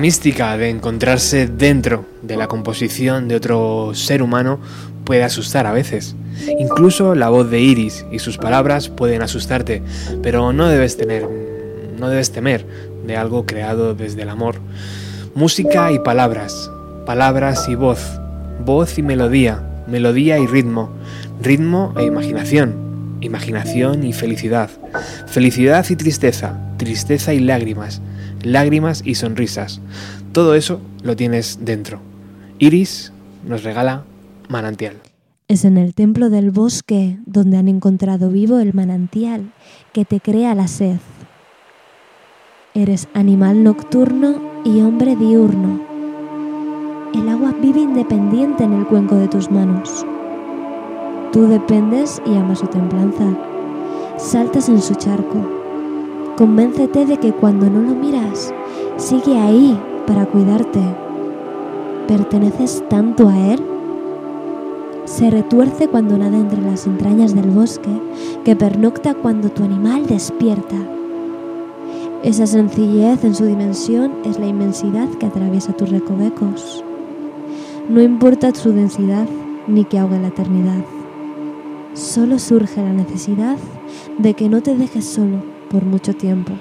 Mística 0.00 0.56
de 0.56 0.70
encontrarse 0.70 1.46
dentro 1.46 2.06
de 2.22 2.38
la 2.38 2.46
composición 2.46 3.28
de 3.28 3.36
otro 3.36 3.90
ser 3.92 4.22
humano 4.22 4.58
puede 5.04 5.22
asustar 5.24 5.66
a 5.66 5.72
veces. 5.72 6.16
Incluso 6.58 7.14
la 7.14 7.28
voz 7.28 7.50
de 7.50 7.60
Iris 7.60 8.06
y 8.10 8.18
sus 8.18 8.38
palabras 8.38 8.88
pueden 8.88 9.20
asustarte, 9.20 9.82
pero 10.22 10.54
no 10.54 10.68
debes 10.68 10.96
tener 10.96 11.28
no 11.98 12.08
debes 12.08 12.32
temer 12.32 12.64
de 13.06 13.18
algo 13.18 13.44
creado 13.44 13.94
desde 13.94 14.22
el 14.22 14.30
amor. 14.30 14.56
Música 15.34 15.92
y 15.92 15.98
palabras, 15.98 16.70
palabras 17.04 17.68
y 17.68 17.74
voz, 17.74 18.00
voz 18.64 18.96
y 18.96 19.02
melodía, 19.02 19.62
melodía 19.86 20.38
y 20.38 20.46
ritmo, 20.46 20.88
ritmo 21.42 21.92
e 21.98 22.04
imaginación, 22.04 23.18
imaginación 23.20 24.02
y 24.04 24.14
felicidad, 24.14 24.70
felicidad 25.26 25.84
y 25.90 25.96
tristeza, 25.96 26.58
tristeza 26.78 27.34
y 27.34 27.40
lágrimas, 27.40 28.00
lágrimas 28.42 29.02
y 29.04 29.14
sonrisas. 29.14 29.80
Todo 30.32 30.54
eso 30.54 30.80
lo 31.02 31.16
tienes 31.16 31.58
dentro. 31.62 32.00
Iris 32.58 33.12
nos 33.46 33.62
regala 33.62 34.04
manantial. 34.48 34.96
Es 35.48 35.64
en 35.64 35.78
el 35.78 35.94
templo 35.94 36.30
del 36.30 36.50
bosque 36.50 37.18
donde 37.26 37.56
han 37.56 37.68
encontrado 37.68 38.30
vivo 38.30 38.58
el 38.60 38.72
manantial 38.74 39.52
que 39.92 40.04
te 40.04 40.20
crea 40.20 40.54
la 40.54 40.68
sed. 40.68 40.98
Eres 42.74 43.08
animal 43.14 43.64
nocturno 43.64 44.40
y 44.64 44.80
hombre 44.80 45.16
diurno. 45.16 45.80
El 47.14 47.28
agua 47.28 47.52
vive 47.60 47.80
independiente 47.80 48.62
en 48.62 48.74
el 48.74 48.86
cuenco 48.86 49.16
de 49.16 49.26
tus 49.26 49.50
manos. 49.50 50.06
Tú 51.32 51.48
dependes 51.48 52.22
y 52.24 52.36
amas 52.36 52.60
su 52.60 52.68
templanza. 52.68 53.36
Saltas 54.18 54.68
en 54.68 54.80
su 54.80 54.94
charco 54.94 55.59
Convéncete 56.40 57.04
de 57.04 57.18
que 57.18 57.34
cuando 57.34 57.68
no 57.68 57.82
lo 57.82 57.94
miras, 57.94 58.54
sigue 58.96 59.36
ahí 59.36 59.78
para 60.06 60.24
cuidarte. 60.24 60.80
¿Perteneces 62.08 62.82
tanto 62.88 63.28
a 63.28 63.52
él? 63.52 63.60
Se 65.04 65.28
retuerce 65.28 65.86
cuando 65.86 66.16
nada 66.16 66.38
entre 66.38 66.62
las 66.62 66.86
entrañas 66.86 67.34
del 67.34 67.50
bosque, 67.50 67.90
que 68.42 68.56
pernocta 68.56 69.12
cuando 69.12 69.50
tu 69.50 69.64
animal 69.64 70.06
despierta. 70.06 70.76
Esa 72.22 72.46
sencillez 72.46 73.22
en 73.22 73.34
su 73.34 73.44
dimensión 73.44 74.10
es 74.24 74.38
la 74.38 74.46
inmensidad 74.46 75.10
que 75.10 75.26
atraviesa 75.26 75.74
tus 75.74 75.90
recovecos. 75.90 76.82
No 77.90 78.00
importa 78.00 78.54
su 78.54 78.72
densidad 78.72 79.28
ni 79.66 79.84
que 79.84 79.98
ahogue 79.98 80.18
la 80.18 80.28
eternidad. 80.28 80.82
Solo 81.92 82.38
surge 82.38 82.82
la 82.82 82.94
necesidad 82.94 83.58
de 84.16 84.32
que 84.32 84.48
no 84.48 84.62
te 84.62 84.74
dejes 84.74 85.04
solo 85.04 85.59
por 85.70 85.84
mucho 85.84 86.12
tiempo. 86.14 86.52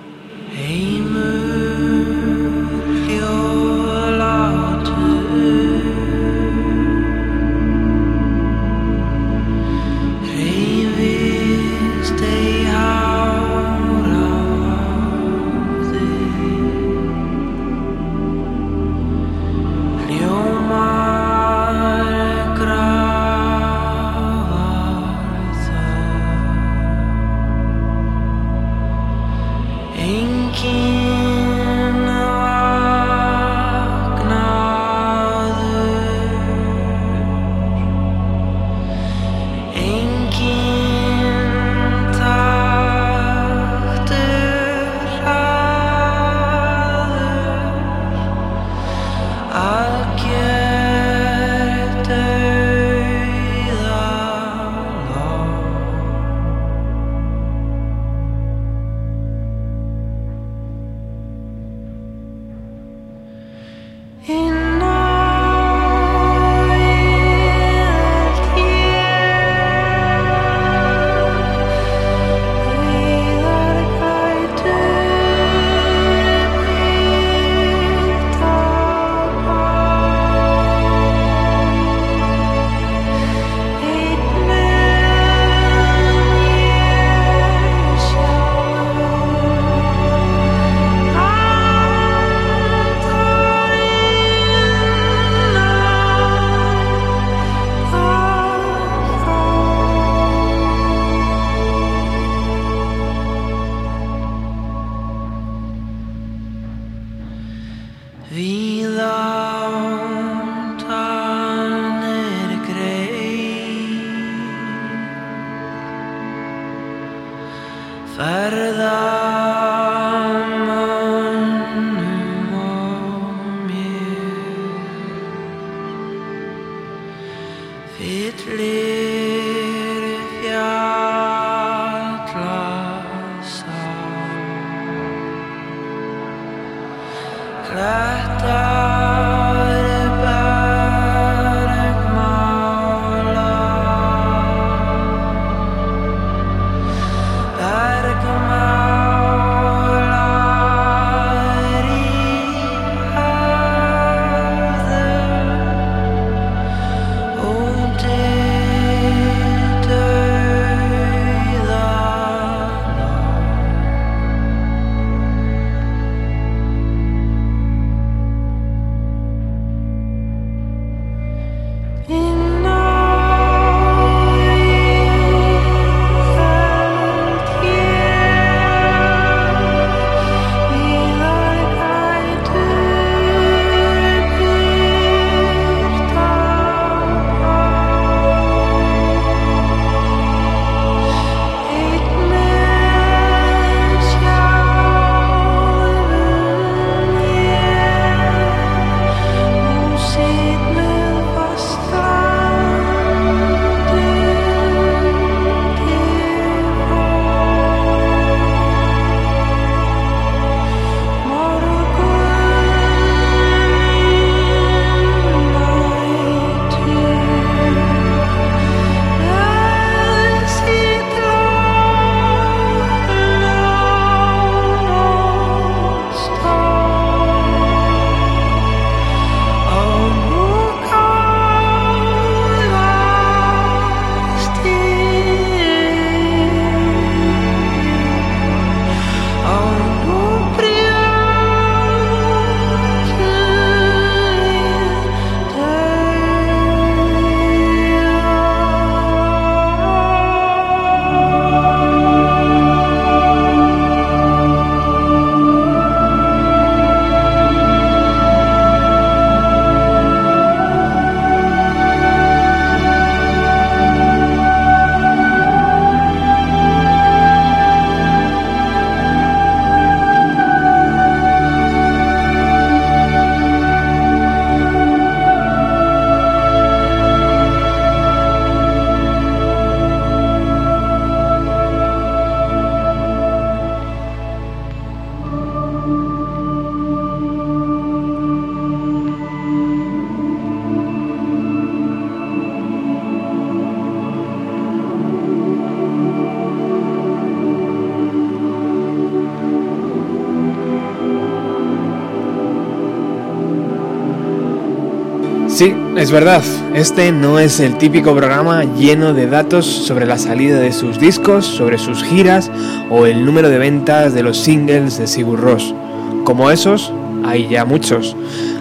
Es 305.99 306.11
verdad. 306.11 306.41
Este 306.73 307.11
no 307.11 307.39
es 307.39 307.59
el 307.59 307.77
típico 307.77 308.15
programa 308.15 308.63
lleno 308.63 309.13
de 309.13 309.27
datos 309.27 309.65
sobre 309.65 310.05
la 310.05 310.17
salida 310.17 310.57
de 310.57 310.71
sus 310.71 310.97
discos, 310.97 311.45
sobre 311.45 311.77
sus 311.77 312.03
giras 312.03 312.49
o 312.89 313.05
el 313.05 313.25
número 313.25 313.49
de 313.49 313.57
ventas 313.57 314.13
de 314.13 314.23
los 314.23 314.37
singles 314.37 314.97
de 314.97 315.07
Sigur 315.07 315.41
Ross. 315.41 315.75
Como 316.23 316.51
esos, 316.51 316.93
hay 317.25 317.49
ya 317.49 317.65
muchos. 317.65 318.15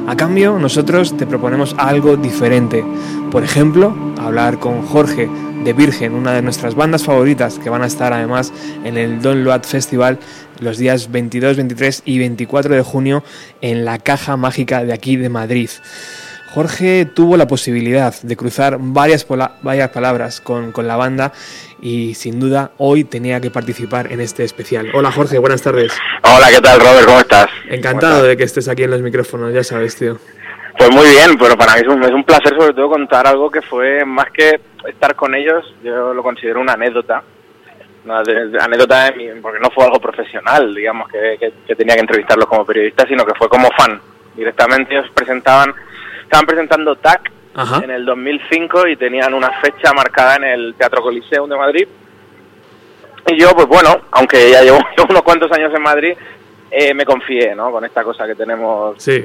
A 0.08 0.16
cambio, 0.16 0.58
nosotros 0.58 1.16
te 1.16 1.26
proponemos 1.26 1.76
algo 1.78 2.16
diferente. 2.16 2.84
Por 3.30 3.44
ejemplo, 3.44 3.94
hablar 4.18 4.58
con 4.58 4.82
Jorge 4.82 5.30
de 5.64 5.72
Virgen, 5.72 6.14
una 6.14 6.32
de 6.32 6.42
nuestras 6.42 6.74
bandas 6.74 7.04
favoritas 7.04 7.60
que 7.60 7.70
van 7.70 7.82
a 7.82 7.86
estar 7.86 8.12
además 8.12 8.52
en 8.84 8.96
el 8.96 9.22
Don 9.22 9.44
Load 9.44 9.62
Festival 9.62 10.18
los 10.60 10.78
días 10.78 11.10
22, 11.10 11.56
23 11.56 12.02
y 12.04 12.18
24 12.18 12.74
de 12.74 12.82
junio 12.82 13.22
en 13.60 13.84
la 13.84 13.98
Caja 13.98 14.36
Mágica 14.36 14.84
de 14.84 14.92
aquí 14.92 15.16
de 15.16 15.28
Madrid. 15.28 15.70
Jorge 16.58 17.04
tuvo 17.04 17.36
la 17.36 17.46
posibilidad 17.46 18.12
de 18.20 18.36
cruzar 18.36 18.78
varias, 18.80 19.24
varias 19.62 19.90
palabras 19.90 20.40
con, 20.40 20.72
con, 20.72 20.88
la 20.88 20.96
banda 20.96 21.30
y 21.80 22.14
sin 22.14 22.40
duda 22.40 22.72
hoy 22.78 23.04
tenía 23.04 23.40
que 23.40 23.48
participar 23.48 24.10
en 24.10 24.20
este 24.20 24.42
especial. 24.42 24.90
Hola 24.92 25.12
Jorge, 25.12 25.38
buenas 25.38 25.62
tardes. 25.62 25.96
Hola, 26.24 26.48
¿qué 26.52 26.60
tal 26.60 26.80
Robert? 26.80 27.06
¿Cómo 27.06 27.20
estás? 27.20 27.46
Encantado 27.68 28.24
de 28.24 28.36
que 28.36 28.42
estés 28.42 28.66
aquí 28.66 28.82
en 28.82 28.90
los 28.90 29.00
micrófonos, 29.02 29.54
ya 29.54 29.62
sabes, 29.62 29.94
tío. 29.94 30.18
Pues 30.76 30.90
muy 30.90 31.06
bien, 31.10 31.38
pero 31.38 31.56
para 31.56 31.74
mí 31.74 31.82
es 31.82 31.86
un, 31.86 32.02
es 32.02 32.10
un 32.10 32.24
placer 32.24 32.52
sobre 32.58 32.74
todo 32.74 32.90
contar 32.90 33.28
algo 33.28 33.48
que 33.52 33.62
fue 33.62 34.04
más 34.04 34.26
que 34.32 34.58
estar 34.88 35.14
con 35.14 35.36
ellos, 35.36 35.64
yo 35.84 36.12
lo 36.12 36.24
considero 36.24 36.60
una 36.60 36.72
anécdota. 36.72 37.22
Una 38.04 38.18
anécdota 38.64 39.14
porque 39.40 39.60
no 39.60 39.70
fue 39.70 39.84
algo 39.84 40.00
profesional, 40.00 40.74
digamos, 40.74 41.08
que, 41.08 41.36
que, 41.38 41.52
que 41.68 41.76
tenía 41.76 41.94
que 41.94 42.00
entrevistarlos 42.00 42.48
como 42.48 42.66
periodista, 42.66 43.06
sino 43.06 43.24
que 43.24 43.34
fue 43.38 43.48
como 43.48 43.68
fan. 43.78 44.00
Directamente 44.34 44.96
ellos 44.96 45.08
presentaban 45.14 45.72
estaban 46.28 46.46
presentando 46.46 46.94
TAC 46.96 47.32
en 47.82 47.90
el 47.90 48.04
2005 48.04 48.86
y 48.88 48.96
tenían 48.96 49.32
una 49.32 49.50
fecha 49.62 49.94
marcada 49.94 50.36
en 50.36 50.44
el 50.44 50.74
Teatro 50.74 51.00
Coliseum 51.00 51.48
de 51.48 51.56
Madrid. 51.56 51.88
Y 53.26 53.40
yo, 53.40 53.50
pues 53.54 53.66
bueno, 53.66 54.02
aunque 54.10 54.50
ya 54.50 54.62
llevo 54.62 54.78
unos 55.08 55.22
cuantos 55.22 55.50
años 55.52 55.72
en 55.74 55.82
Madrid, 55.82 56.14
eh, 56.70 56.92
me 56.92 57.06
confié, 57.06 57.54
¿no? 57.54 57.70
Con 57.72 57.84
esta 57.86 58.04
cosa 58.04 58.26
que 58.26 58.34
tenemos, 58.34 59.02
sí. 59.02 59.24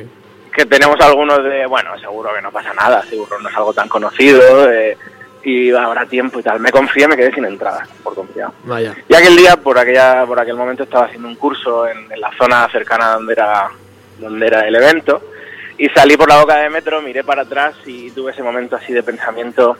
que 0.55 0.65
tenemos 0.65 0.99
algunos 1.01 1.43
de, 1.43 1.65
bueno, 1.65 1.97
seguro 1.99 2.33
que 2.33 2.41
no 2.41 2.51
pasa 2.51 2.73
nada, 2.73 3.03
seguro 3.03 3.37
no 3.41 3.49
es 3.49 3.55
algo 3.57 3.73
tan 3.73 3.89
conocido 3.89 4.71
eh, 4.71 4.97
y 5.43 5.71
habrá 5.71 6.05
tiempo 6.05 6.39
y 6.39 6.43
tal. 6.43 6.61
Me 6.61 6.71
confié, 6.71 7.05
me 7.07 7.17
quedé 7.17 7.33
sin 7.33 7.43
entrada, 7.43 7.85
por 8.01 8.15
confiado. 8.15 8.53
Vaya. 8.63 8.95
Y 9.09 9.13
aquel 9.13 9.35
día, 9.35 9.57
por 9.57 9.77
aquella, 9.77 10.25
por 10.25 10.39
aquel 10.39 10.55
momento, 10.55 10.83
estaba 10.83 11.05
haciendo 11.05 11.27
un 11.27 11.35
curso 11.35 11.85
en, 11.85 12.09
en 12.09 12.21
la 12.21 12.31
zona 12.37 12.67
cercana 12.69 13.15
donde 13.15 13.33
era, 13.33 13.69
donde 14.19 14.47
era 14.47 14.61
el 14.61 14.75
evento 14.75 15.21
y 15.77 15.87
salí 15.89 16.15
por 16.17 16.29
la 16.29 16.39
boca 16.39 16.57
de 16.57 16.69
metro, 16.69 17.01
miré 17.01 17.23
para 17.23 17.43
atrás 17.43 17.75
y 17.85 18.11
tuve 18.11 18.31
ese 18.31 18.43
momento 18.43 18.75
así 18.75 18.93
de 18.93 19.03
pensamiento 19.03 19.71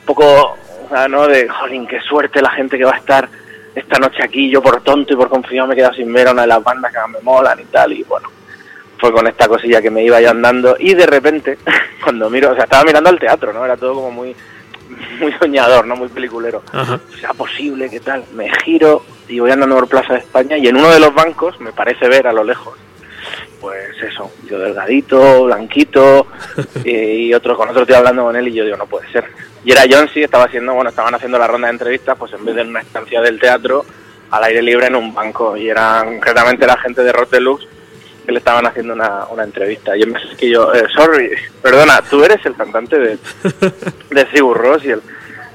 un 0.00 0.06
poco, 0.06 0.24
o 0.24 0.88
sea, 0.88 1.08
¿no? 1.08 1.26
De, 1.26 1.48
jolín, 1.48 1.86
qué 1.86 2.00
suerte 2.00 2.42
la 2.42 2.50
gente 2.50 2.76
que 2.76 2.84
va 2.84 2.92
a 2.92 2.98
estar 2.98 3.28
esta 3.74 3.98
noche 3.98 4.22
aquí, 4.22 4.50
yo 4.50 4.60
por 4.62 4.82
tonto 4.82 5.14
y 5.14 5.16
por 5.16 5.28
confiado 5.28 5.68
me 5.68 5.74
he 5.74 5.76
quedado 5.76 5.94
sin 5.94 6.12
ver 6.12 6.28
a 6.28 6.32
una 6.32 6.42
de 6.42 6.48
las 6.48 6.62
bandas 6.62 6.92
que 6.92 6.98
más 6.98 7.10
me 7.10 7.20
molan 7.20 7.58
y 7.60 7.64
tal, 7.64 7.92
y 7.92 8.02
bueno, 8.02 8.28
fue 8.98 9.12
con 9.12 9.26
esta 9.26 9.48
cosilla 9.48 9.80
que 9.80 9.90
me 9.90 10.04
iba 10.04 10.20
yo 10.20 10.30
andando 10.30 10.76
y 10.78 10.94
de 10.94 11.06
repente, 11.06 11.58
cuando 12.02 12.28
miro, 12.28 12.50
o 12.50 12.54
sea, 12.54 12.64
estaba 12.64 12.84
mirando 12.84 13.10
al 13.10 13.18
teatro, 13.18 13.52
¿no? 13.52 13.64
Era 13.64 13.76
todo 13.76 13.94
como 13.94 14.10
muy 14.10 14.34
muy 15.20 15.32
soñador, 15.32 15.86
¿no? 15.86 15.96
Muy 15.96 16.08
peliculero. 16.08 16.62
Ajá. 16.72 17.00
¿Será 17.18 17.32
posible? 17.32 17.88
¿Qué 17.88 18.00
tal? 18.00 18.24
Me 18.34 18.50
giro 18.62 19.04
y 19.26 19.40
voy 19.40 19.50
andando 19.50 19.76
por 19.76 19.88
Plaza 19.88 20.14
de 20.14 20.18
España 20.18 20.58
y 20.58 20.68
en 20.68 20.76
uno 20.76 20.90
de 20.90 21.00
los 21.00 21.14
bancos 21.14 21.58
me 21.60 21.72
parece 21.72 22.08
ver 22.08 22.26
a 22.26 22.32
lo 22.32 22.44
lejos 22.44 22.76
pues 23.62 23.94
eso, 24.02 24.32
yo 24.50 24.58
delgadito, 24.58 25.44
blanquito, 25.44 26.26
y, 26.84 27.32
otro 27.32 27.56
con 27.56 27.68
otro 27.68 27.86
tío 27.86 27.96
hablando 27.96 28.24
con 28.24 28.34
él 28.34 28.48
y 28.48 28.54
yo 28.54 28.64
digo, 28.64 28.76
no 28.76 28.86
puede 28.86 29.10
ser. 29.12 29.24
Y 29.64 29.70
era 29.70 29.82
John 29.88 30.10
sí, 30.12 30.20
estaba 30.20 30.44
haciendo, 30.44 30.74
bueno, 30.74 30.90
estaban 30.90 31.14
haciendo 31.14 31.38
la 31.38 31.46
ronda 31.46 31.68
de 31.68 31.74
entrevistas, 31.74 32.18
pues 32.18 32.32
en 32.32 32.44
vez 32.44 32.56
de 32.56 32.62
en 32.62 32.70
una 32.70 32.80
estancia 32.80 33.20
del 33.20 33.38
teatro, 33.38 33.86
al 34.32 34.42
aire 34.42 34.62
libre 34.62 34.88
en 34.88 34.96
un 34.96 35.14
banco, 35.14 35.56
y 35.56 35.70
eran 35.70 36.06
concretamente 36.06 36.66
la 36.66 36.76
gente 36.76 37.04
de 37.04 37.12
Rotelux 37.12 37.64
que 38.26 38.32
le 38.32 38.38
estaban 38.38 38.66
haciendo 38.66 38.94
una, 38.94 39.26
una 39.26 39.44
entrevista. 39.44 39.96
Y 39.96 40.00
yo 40.00 40.06
me 40.08 40.20
que 40.36 40.50
yo, 40.50 40.74
eh, 40.74 40.86
sorry, 40.92 41.30
perdona, 41.62 42.02
tú 42.02 42.24
eres 42.24 42.44
el 42.44 42.56
cantante 42.56 42.98
de, 42.98 43.18
de 44.10 44.26
Sigur 44.32 44.58
Ross 44.58 44.84
y 44.84 44.90
el 44.90 45.02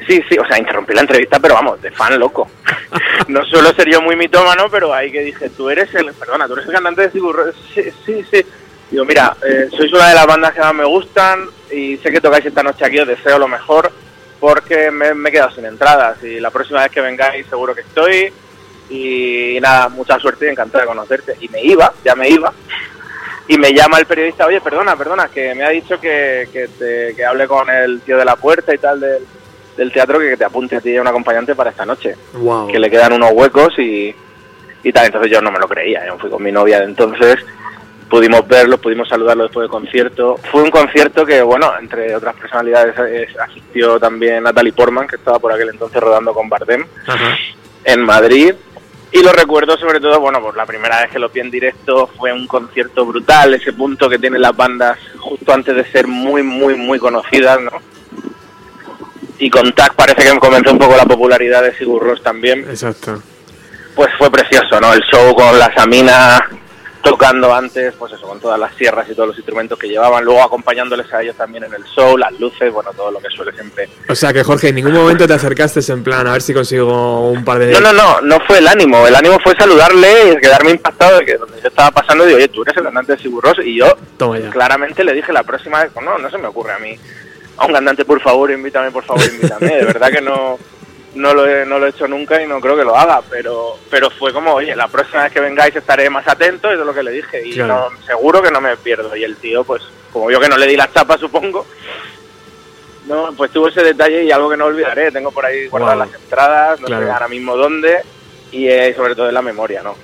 Sí, 0.07 0.23
sí, 0.29 0.37
o 0.37 0.45
sea, 0.47 0.57
interrumpí 0.57 0.93
la 0.93 1.01
entrevista, 1.01 1.39
pero 1.39 1.55
vamos, 1.55 1.81
de 1.81 1.91
fan 1.91 2.17
loco. 2.17 2.49
no 3.27 3.43
suelo 3.45 3.73
ser 3.73 3.89
yo 3.91 4.01
muy 4.01 4.15
mitómano, 4.15 4.69
pero 4.71 4.93
ahí 4.93 5.11
que 5.11 5.21
dije, 5.21 5.49
tú 5.49 5.69
eres 5.69 5.93
el, 5.95 6.13
perdona, 6.13 6.47
tú 6.47 6.53
eres 6.53 6.65
el 6.67 6.73
cantante 6.73 7.01
de 7.01 7.11
Sigur 7.11 7.53
Sí, 7.73 7.83
sí, 8.05 8.25
sí. 8.31 8.45
Digo, 8.89 9.03
mira, 9.03 9.35
eh, 9.45 9.67
sois 9.75 9.91
una 9.91 10.07
de 10.07 10.15
las 10.15 10.25
bandas 10.25 10.53
que 10.53 10.61
más 10.61 10.73
me 10.73 10.85
gustan 10.85 11.45
y 11.69 11.97
sé 11.97 12.09
que 12.09 12.21
tocáis 12.21 12.45
esta 12.45 12.63
noche 12.63 12.85
aquí, 12.85 12.99
os 12.99 13.07
deseo 13.07 13.37
lo 13.37 13.49
mejor 13.49 13.91
porque 14.39 14.91
me, 14.91 15.13
me 15.13 15.27
he 15.27 15.31
quedado 15.31 15.51
sin 15.51 15.65
entradas 15.65 16.23
y 16.23 16.39
la 16.39 16.51
próxima 16.51 16.83
vez 16.83 16.91
que 16.91 17.01
vengáis 17.01 17.45
seguro 17.47 17.75
que 17.75 17.81
estoy 17.81 18.31
y 18.89 19.57
nada, 19.59 19.89
mucha 19.89 20.17
suerte 20.19 20.45
y 20.45 20.49
encantado 20.49 20.83
de 20.83 20.87
conocerte. 20.87 21.35
Y 21.41 21.49
me 21.49 21.61
iba, 21.61 21.91
ya 22.05 22.15
me 22.15 22.29
iba, 22.29 22.53
y 23.49 23.57
me 23.57 23.73
llama 23.73 23.99
el 23.99 24.05
periodista, 24.05 24.45
oye, 24.45 24.61
perdona, 24.61 24.95
perdona, 24.95 25.27
que 25.27 25.53
me 25.55 25.63
ha 25.63 25.69
dicho 25.69 25.99
que, 25.99 26.47
que, 26.51 26.67
te, 26.67 27.15
que 27.15 27.25
hable 27.25 27.47
con 27.47 27.69
el 27.69 28.01
tío 28.01 28.17
de 28.17 28.25
la 28.25 28.35
puerta 28.35 28.73
y 28.73 28.77
tal 28.77 28.99
del, 28.99 29.25
del 29.77 29.91
teatro 29.91 30.19
que 30.19 30.35
te 30.35 30.43
apunte 30.43 30.75
a 30.75 30.81
ti 30.81 30.97
a 30.97 31.01
un 31.01 31.07
acompañante 31.07 31.55
para 31.55 31.69
esta 31.69 31.85
noche. 31.85 32.15
Wow. 32.33 32.67
Que 32.67 32.79
le 32.79 32.89
quedan 32.89 33.13
unos 33.13 33.31
huecos 33.31 33.77
y, 33.77 34.13
y 34.83 34.91
tal. 34.91 35.05
Entonces 35.05 35.31
yo 35.31 35.41
no 35.41 35.51
me 35.51 35.59
lo 35.59 35.67
creía. 35.67 36.05
Yo 36.05 36.17
fui 36.17 36.29
con 36.29 36.43
mi 36.43 36.51
novia 36.51 36.79
de 36.79 36.85
entonces, 36.85 37.37
pudimos 38.09 38.47
verlo, 38.47 38.79
pudimos 38.79 39.07
saludarlo 39.07 39.43
después 39.43 39.63
del 39.63 39.71
concierto. 39.71 40.37
Fue 40.51 40.63
un 40.63 40.71
concierto 40.71 41.25
que, 41.25 41.41
bueno, 41.41 41.71
entre 41.79 42.15
otras 42.15 42.35
personalidades 42.35 42.95
asistió 43.39 43.99
también 43.99 44.43
Natalie 44.43 44.73
Portman, 44.73 45.07
que 45.07 45.17
estaba 45.17 45.39
por 45.39 45.53
aquel 45.53 45.69
entonces 45.69 46.01
rodando 46.01 46.33
con 46.33 46.49
Bardem 46.49 46.85
Ajá. 47.05 47.37
en 47.83 48.01
Madrid. 48.01 48.53
Y 49.09 49.23
lo 49.23 49.31
recuerdo 49.31 49.77
sobre 49.77 50.01
todo, 50.01 50.19
bueno, 50.19 50.41
pues 50.41 50.55
la 50.55 50.65
primera 50.65 51.01
vez 51.01 51.11
que 51.11 51.19
lo 51.19 51.29
vi 51.29 51.39
en 51.39 51.49
directo 51.49 52.07
fue 52.17 52.33
un 52.33 52.45
concierto 52.45 53.05
brutal, 53.05 53.53
ese 53.53 53.71
punto 53.71 54.09
que 54.09 54.19
tienen 54.19 54.41
las 54.41 54.55
bandas 54.55 54.97
justo 55.17 55.53
antes 55.53 55.75
de 55.75 55.85
ser 55.85 56.07
muy, 56.07 56.43
muy, 56.43 56.75
muy 56.75 56.99
conocidas, 56.99 57.61
¿no? 57.61 57.71
Y 59.39 59.49
con 59.49 59.73
TAC 59.73 59.95
parece 59.95 60.23
que 60.23 60.39
comenzó 60.39 60.71
un 60.71 60.79
poco 60.79 60.95
la 60.95 61.05
popularidad 61.05 61.63
de 61.63 61.75
Sigur 61.75 62.03
Rós 62.03 62.21
también. 62.23 62.65
Exacto. 62.69 63.21
Pues 63.95 64.09
fue 64.17 64.29
precioso, 64.31 64.79
¿no? 64.79 64.93
El 64.93 65.01
show 65.01 65.33
con 65.35 65.57
la 65.57 65.73
Samina 65.73 66.47
tocando 67.03 67.53
antes, 67.53 67.93
pues 67.97 68.11
eso, 68.13 68.27
con 68.27 68.39
todas 68.39 68.59
las 68.59 68.75
sierras 68.75 69.07
y 69.09 69.13
todos 69.13 69.29
los 69.29 69.37
instrumentos 69.37 69.79
que 69.79 69.87
llevaban, 69.87 70.25
luego 70.25 70.43
acompañándoles 70.43 71.11
a 71.13 71.21
ellos 71.21 71.35
también 71.37 71.63
en 71.63 71.73
el 71.73 71.83
show, 71.85 72.17
las 72.17 72.37
luces, 72.39 72.71
bueno, 72.71 72.91
todo 72.95 73.11
lo 73.11 73.19
que 73.19 73.29
suele 73.29 73.53
siempre. 73.53 73.87
O 74.09 74.15
sea 74.15 74.33
que 74.33 74.43
Jorge, 74.43 74.69
en 74.69 74.75
ningún 74.75 74.93
momento 74.93 75.25
te 75.25 75.33
acercaste 75.33 75.79
en 75.91 76.03
plan 76.03 76.27
a 76.27 76.33
ver 76.33 76.41
si 76.41 76.53
consigo 76.53 77.29
un 77.29 77.45
par 77.45 77.59
de... 77.59 77.71
No, 77.71 77.79
no, 77.79 77.93
no, 77.93 78.21
no 78.21 78.39
fue 78.41 78.57
el 78.57 78.67
ánimo, 78.67 79.07
el 79.07 79.15
ánimo 79.15 79.39
fue 79.41 79.55
saludarle 79.55 80.33
y 80.33 80.37
quedarme 80.37 80.71
impactado 80.71 81.19
de 81.19 81.25
que 81.25 81.37
donde 81.37 81.61
yo 81.61 81.69
estaba 81.69 81.91
pasando, 81.91 82.25
digo, 82.25 82.37
oye, 82.37 82.49
tú 82.49 82.63
eres 82.63 82.75
el 82.75 82.83
cantante 82.83 83.13
de 83.13 83.19
Sigur 83.19 83.43
Rós, 83.43 83.57
y 83.63 83.77
yo 83.77 83.97
claramente 84.51 85.03
le 85.03 85.13
dije 85.13 85.31
la 85.31 85.43
próxima 85.43 85.83
vez, 85.83 85.91
no, 86.03 86.17
no 86.17 86.29
se 86.29 86.37
me 86.37 86.47
ocurre 86.47 86.73
a 86.73 86.79
mí 86.79 86.99
a 87.57 87.65
un 87.65 87.73
cantante, 87.73 88.05
por 88.05 88.21
favor, 88.21 88.51
invítame, 88.51 88.91
por 88.91 89.03
favor, 89.03 89.23
invítame. 89.25 89.67
De 89.77 89.85
verdad 89.85 90.11
que 90.11 90.21
no, 90.21 90.57
no, 91.15 91.33
lo 91.33 91.47
he, 91.47 91.65
no 91.65 91.79
lo 91.79 91.87
he 91.87 91.89
hecho 91.89 92.07
nunca 92.07 92.41
y 92.41 92.47
no 92.47 92.59
creo 92.61 92.75
que 92.77 92.83
lo 92.83 92.95
haga, 92.95 93.21
pero, 93.29 93.77
pero 93.89 94.09
fue 94.11 94.31
como, 94.31 94.53
oye, 94.53 94.75
la 94.75 94.87
próxima 94.87 95.23
vez 95.23 95.31
que 95.33 95.39
vengáis 95.39 95.75
estaré 95.75 96.09
más 96.09 96.27
atento, 96.27 96.69
eso 96.71 96.81
es 96.81 96.85
lo 96.85 96.93
que 96.93 97.03
le 97.03 97.11
dije, 97.11 97.41
y 97.45 97.53
Claro. 97.53 97.89
no, 97.91 98.05
seguro 98.05 98.41
que 98.41 98.51
no 98.51 98.61
me 98.61 98.77
pierdo. 98.77 99.15
Y 99.15 99.23
el 99.23 99.35
tío, 99.37 99.63
pues, 99.63 99.81
como 100.13 100.29
yo 100.31 100.39
que 100.39 100.49
no 100.49 100.57
le 100.57 100.67
di 100.67 100.77
la 100.77 100.91
chapa, 100.91 101.17
supongo, 101.17 101.65
no, 103.07 103.31
pues 103.37 103.51
tuvo 103.51 103.69
ese 103.69 103.83
detalle 103.83 104.23
y 104.23 104.31
algo 104.31 104.49
que 104.49 104.57
no 104.57 104.65
olvidaré. 104.65 105.11
Tengo 105.11 105.31
por 105.31 105.45
ahí 105.45 105.67
guardadas 105.67 105.97
Wow. 105.97 106.05
las 106.11 106.21
entradas, 106.21 106.79
no 106.81 106.87
Claro. 106.87 107.05
sé 107.05 107.11
ahora 107.11 107.27
mismo 107.29 107.55
dónde, 107.55 108.01
y 108.51 108.67
eh, 108.67 108.93
sobre 108.95 109.15
todo 109.15 109.29
en 109.29 109.33
la 109.33 109.41
memoria, 109.41 109.81
¿no? 109.81 109.95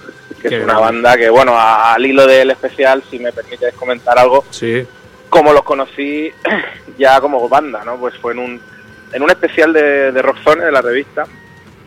Que 0.42 0.50
Qué 0.50 0.58
es 0.58 0.64
una 0.64 0.74
grande. 0.80 0.82
banda 1.02 1.18
que, 1.18 1.30
bueno, 1.30 1.54
al 1.58 2.06
hilo 2.06 2.26
del 2.26 2.52
especial, 2.52 3.04
si 3.10 3.20
me 3.20 3.32
permites 3.34 3.74
comentar 3.76 4.18
algo, 4.18 4.44
Sí. 4.50 4.86
Como 5.34 5.52
los 5.52 5.64
conocí 5.64 6.32
ya 7.00 7.20
como 7.20 7.50
banda, 7.50 7.84
¿no? 7.84 7.98
Pues 7.98 8.16
fue 8.20 8.34
en 8.34 8.40
un, 8.40 8.62
en 9.12 9.24
un 9.24 9.30
especial 9.32 9.74
de, 9.74 10.12
de 10.12 10.22
Rockzone, 10.22 10.64
de 10.64 10.72
la 10.72 10.82
revista. 10.82 11.26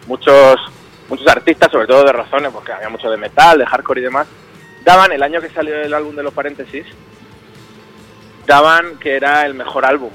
Muchos, 0.08 0.60
muchos 1.08 1.28
artistas, 1.28 1.70
sobre 1.70 1.86
todo 1.86 2.04
de 2.04 2.12
Rockzone, 2.12 2.50
porque 2.50 2.72
había 2.72 2.88
mucho 2.88 3.08
de 3.08 3.16
metal, 3.16 3.58
de 3.58 3.66
hardcore 3.66 4.00
y 4.00 4.04
demás, 4.04 4.26
daban, 4.84 5.12
el 5.12 5.22
año 5.22 5.40
que 5.40 5.48
salió 5.50 5.80
el 5.80 5.94
álbum 5.94 6.16
de 6.16 6.24
los 6.24 6.34
paréntesis, 6.34 6.86
daban 8.46 8.98
que 8.98 9.14
era 9.14 9.46
el 9.46 9.54
mejor 9.54 9.84
álbum, 9.84 10.10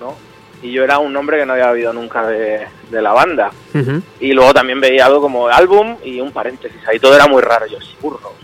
¿no? 0.00 0.16
Y 0.60 0.72
yo 0.72 0.82
era 0.82 0.98
un 0.98 1.12
nombre 1.12 1.38
que 1.38 1.46
no 1.46 1.52
había 1.52 1.70
oído 1.70 1.92
nunca 1.92 2.26
de, 2.26 2.66
de 2.90 3.02
la 3.02 3.12
banda. 3.12 3.52
Y 4.18 4.32
luego 4.32 4.52
también 4.52 4.80
veía 4.80 5.06
algo 5.06 5.20
como 5.20 5.46
álbum 5.46 5.96
y 6.02 6.20
un 6.20 6.32
paréntesis. 6.32 6.80
Ahí 6.88 6.98
todo 6.98 7.14
era 7.14 7.28
muy 7.28 7.40
raro. 7.40 7.66
Yo, 7.66 7.80
sí, 7.80 7.94
burro. 8.00 8.34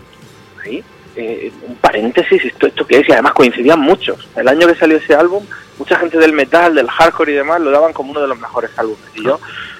Ahí, 0.63 0.81
eh, 1.15 1.51
un 1.67 1.75
paréntesis, 1.75 2.43
¿esto, 2.43 2.67
¿esto 2.67 2.85
qué 2.85 2.99
es? 2.99 3.09
Y 3.09 3.11
además 3.11 3.33
coincidían 3.33 3.79
muchos. 3.79 4.27
El 4.35 4.47
año 4.47 4.67
que 4.67 4.75
salió 4.75 4.97
ese 4.97 5.15
álbum, 5.15 5.45
mucha 5.77 5.97
gente 5.97 6.17
del 6.17 6.33
metal, 6.33 6.75
del 6.75 6.89
hardcore 6.89 7.31
y 7.31 7.35
demás 7.35 7.61
lo 7.61 7.71
daban 7.71 7.93
como 7.93 8.11
uno 8.11 8.21
de 8.21 8.27
los 8.27 8.39
mejores 8.39 8.71
álbumes. 8.77 9.05
Y 9.15 9.23
yo 9.23 9.39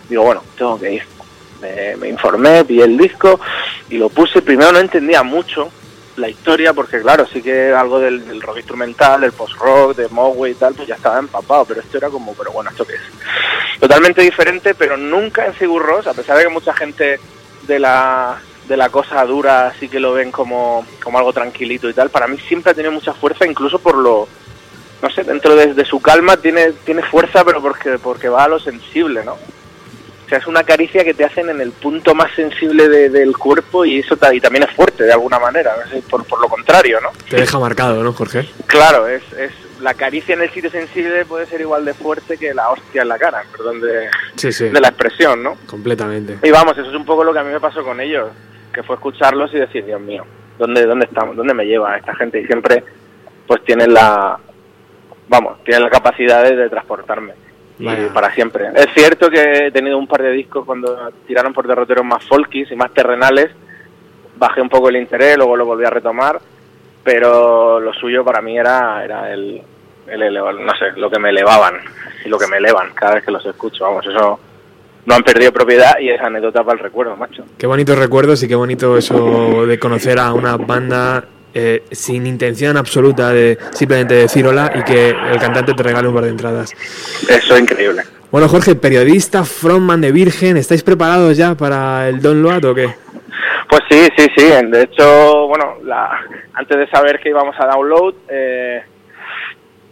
digo, 0.10 0.24
bueno, 0.24 0.44
tengo 0.58 0.80
que 0.80 0.94
ir. 0.94 1.04
Me, 1.62 1.96
me 1.98 2.10
informé, 2.10 2.64
vi 2.64 2.82
el 2.82 2.98
disco 2.98 3.40
y 3.90 3.98
lo 3.98 4.10
puse. 4.10 4.42
Primero 4.42 4.72
no 4.72 4.80
entendía 4.80 5.24
mucho 5.24 5.72
la 6.18 6.30
historia, 6.30 6.74
porque 6.74 7.02
claro, 7.02 7.28
sí 7.28 7.42
que 7.42 7.74
algo 7.74 8.00
del, 8.00 8.42
rock 8.42 8.58
instrumental, 8.58 9.22
del 9.22 9.34
post-rock, 9.34 9.96
de 9.96 10.08
Mogwai 10.10 10.52
y 10.52 10.56
tal, 10.56 10.74
pues 10.74 10.88
ya 10.88 10.96
estaba 10.96 11.20
empapado, 11.20 11.66
pero 11.66 11.82
esto 11.82 11.98
era 11.98 12.10
como, 12.10 12.34
pero 12.34 12.52
bueno, 12.52 12.70
¿esto 12.70 12.86
qué 12.86 12.94
es? 12.94 13.80
Totalmente 13.80 14.22
diferente, 14.22 14.74
pero 14.76 14.98
nunca 14.98 15.46
en 15.46 15.58
Sigur 15.58 15.86
a 16.06 16.14
pesar 16.14 16.38
de 16.38 16.44
que 16.44 16.50
mucha 16.50 16.74
gente 16.74 17.20
de 17.64 17.80
la, 17.80 18.38
de 18.68 18.78
la 18.78 18.90
cosa 18.90 19.24
dura 19.26 19.74
sí 19.80 19.88
que 19.90 20.00
lo 20.00 20.14
ven 20.14 20.32
como, 20.32 20.86
como 21.04 21.18
algo 21.18 21.34
tranquilito 21.34 21.90
y 21.90 21.94
tal, 21.94 22.10
para 22.10 22.28
mí 22.28 22.38
siempre 22.48 22.72
ha 22.72 22.76
tenido 22.76 22.92
mucha 22.92 23.14
fuerza, 23.14 23.46
incluso 23.46 23.80
por 23.80 23.96
lo, 23.98 24.28
no 25.02 25.10
sé, 25.10 25.24
dentro 25.24 25.56
de, 25.56 25.74
de 25.74 25.86
su 25.86 26.00
calma 26.02 26.38
tiene, 26.38 26.72
tiene 26.84 27.04
fuerza, 27.04 27.44
pero 27.46 27.62
porque, 27.62 27.98
porque 28.00 28.30
va 28.30 28.44
a 28.46 28.48
lo 28.48 28.60
sensible, 28.60 29.24
¿no? 29.24 29.34
O 29.34 30.28
sea, 30.28 30.40
es 30.40 30.48
una 30.48 30.64
caricia 30.64 31.04
que 31.04 31.14
te 31.14 31.24
hacen 31.24 31.50
en 31.52 31.62
el 31.62 31.72
punto 31.72 32.16
más 32.16 32.32
sensible 32.36 32.90
de- 32.90 33.10
del 33.10 33.38
cuerpo 33.38 33.86
y 33.86 34.00
eso 34.00 34.18
y 34.34 34.42
también 34.42 34.64
es 34.64 34.76
fuerte 34.76 35.04
de 35.04 35.14
alguna 35.14 35.38
manera, 35.38 35.76
no 35.78 36.02
por, 36.10 36.26
por 36.26 36.42
lo 36.42 36.48
contrario, 36.50 37.00
¿no? 37.00 37.10
Te 37.30 37.36
deja 37.36 37.60
marcado, 37.60 38.02
¿no, 38.04 38.12
Jorge? 38.12 38.50
Claro, 38.66 39.08
es, 39.08 39.22
es 39.34 39.52
la 39.82 39.94
caricia 39.94 40.34
en 40.34 40.42
el 40.42 40.50
sitio 40.52 40.72
sensible 40.72 41.26
puede 41.26 41.46
ser 41.46 41.62
igual 41.62 41.86
de 41.86 41.94
fuerte 41.94 42.38
que 42.40 42.56
la 42.56 42.70
hostia 42.72 43.04
en 43.04 43.10
la 43.10 43.20
cara, 43.20 43.44
perdón 43.52 43.80
de, 43.82 44.08
Sí, 44.36 44.52
sí. 44.52 44.70
de 44.70 44.82
la 44.82 44.88
expresión, 44.88 45.44
¿no? 45.44 45.58
Completamente. 45.68 46.40
Y 46.42 46.50
vamos, 46.50 46.76
eso 46.76 46.90
es 46.90 46.96
un 46.96 47.06
poco 47.06 47.24
lo 47.24 47.32
que 47.32 47.40
a 47.40 47.44
mí 47.44 47.52
me 47.54 47.60
pasó 47.60 47.84
con 47.84 48.02
ellos, 48.02 48.30
que 48.76 48.84
fue 48.84 48.98
escucharlos 48.98 49.52
y 49.54 49.58
decir, 49.60 49.86
Dios 49.86 50.02
mío, 50.02 50.24
¿dónde, 50.60 50.86
dónde 50.86 51.06
estamos? 51.06 51.36
¿Dónde 51.36 51.54
me 51.54 51.66
lleva 51.66 51.98
esta 51.98 52.14
gente? 52.14 52.42
Y 52.42 52.46
siempre, 52.46 52.84
pues 53.48 53.64
tienen 53.64 53.94
la, 53.94 54.38
vamos, 55.30 55.64
tienen 55.64 55.84
la 55.84 55.90
capacidad 55.90 56.44
de, 56.44 56.56
de 56.56 56.70
transportarme. 56.70 57.34
Y 57.78 57.86
para 58.14 58.34
siempre. 58.34 58.68
Es 58.76 58.88
cierto 58.94 59.30
que 59.30 59.68
he 59.68 59.72
tenido 59.72 59.98
un 59.98 60.08
par 60.08 60.22
de 60.22 60.32
discos 60.32 60.66
cuando 60.66 61.12
tiraron 61.28 61.54
por 61.54 61.68
derroteros 61.68 62.06
más 62.06 62.24
folkis 62.26 62.72
y 62.72 62.76
más 62.76 62.94
terrenales. 62.94 63.50
Bajé 64.38 64.62
un 64.62 64.70
poco 64.70 64.90
el 64.90 64.98
interés, 64.98 65.38
luego 65.38 65.58
lo 65.58 65.66
volví 65.66 65.84
a 65.86 65.90
retomar. 65.90 66.40
Pero 67.04 67.80
lo 67.80 67.94
suyo 67.94 68.24
para 68.24 68.42
mí 68.42 68.58
era, 68.58 69.04
era 69.04 69.32
el, 69.32 69.62
el 70.08 70.22
eleva- 70.22 70.54
no 70.54 70.74
sé, 70.76 70.94
lo 70.96 71.10
que 71.10 71.20
me 71.20 71.30
elevaban 71.30 71.76
y 72.24 72.30
lo 72.30 72.40
que 72.40 72.48
me 72.48 72.58
elevan 72.58 72.92
cada 72.96 73.16
vez 73.16 73.26
que 73.26 73.32
los 73.32 73.46
escucho. 73.46 73.84
Vamos, 73.84 74.08
eso 74.08 74.40
no 75.06 75.16
han 75.16 75.24
perdido 75.24 75.52
propiedad 75.52 76.00
y 76.00 76.10
es 76.10 76.20
anécdota 76.22 76.64
para 76.64 76.78
el 76.78 76.84
recuerdo, 76.84 77.16
macho. 77.16 77.46
Qué 77.58 77.68
bonitos 77.68 77.98
recuerdos 77.98 78.42
y 78.44 78.48
qué 78.48 78.56
bonito 78.56 78.98
eso 78.98 79.66
de 79.66 79.80
conocer 79.80 80.20
a 80.20 80.34
una 80.34 80.58
banda 80.58 81.26
eh, 81.54 81.84
sin 81.92 82.26
intención 82.28 82.76
absoluta 82.76 83.32
de 83.32 83.58
simplemente 83.72 84.16
decir 84.16 84.46
hola 84.46 84.72
y 84.76 84.84
que 84.84 85.10
el 85.10 85.40
cantante 85.40 85.74
te 85.74 85.84
regale 85.84 86.08
un 86.08 86.14
par 86.14 86.26
de 86.26 86.32
entradas. 86.32 86.74
Eso 87.30 87.56
es 87.56 87.62
increíble. 87.62 88.04
Bueno, 88.32 88.50
Jorge, 88.50 88.76
periodista, 88.76 89.46
frontman 89.46 90.02
de 90.02 90.12
Virgen, 90.12 90.58
¿estáis 90.58 90.84
preparados 90.84 91.38
ya 91.38 91.56
para 91.56 92.10
el 92.10 92.22
Don 92.22 92.42
Loat 92.42 92.66
o 92.66 92.76
qué? 92.76 92.90
Pues 93.70 93.82
sí, 93.90 94.08
sí, 94.18 94.28
sí. 94.36 94.46
De 94.68 94.84
hecho, 94.84 95.48
bueno, 95.48 95.78
la, 95.84 96.20
antes 96.54 96.78
de 96.78 96.88
saber 96.88 97.20
que 97.20 97.30
íbamos 97.30 97.56
a 97.60 97.66
download, 97.68 98.16
eh, 98.28 98.84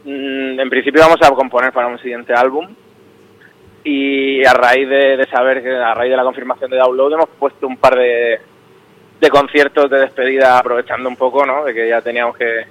mm, 0.04 0.60
en 0.60 0.70
principio 0.70 1.02
íbamos 1.02 1.22
a 1.22 1.32
componer 1.32 1.72
para 1.72 1.88
un 1.88 2.00
siguiente 2.00 2.34
álbum. 2.34 2.68
Y 3.84 4.46
a 4.46 4.54
raíz 4.54 4.88
de, 4.88 5.18
de 5.18 5.26
saber 5.28 5.62
que, 5.62 5.70
a 5.76 5.94
raíz 5.94 6.10
de 6.12 6.18
la 6.18 6.24
confirmación 6.24 6.72
de 6.72 6.78
download, 6.78 7.14
hemos 7.14 7.30
puesto 7.38 7.68
un 7.68 7.78
par 7.78 7.96
de, 7.98 8.40
de 9.20 9.30
conciertos 9.30 9.90
de 9.90 10.00
despedida, 10.00 10.58
aprovechando 10.58 11.10
un 11.10 11.16
poco, 11.18 11.46
¿no? 11.46 11.66
De 11.66 11.74
que 11.74 11.90
ya 11.90 12.02
teníamos 12.02 12.38
que, 12.38 12.66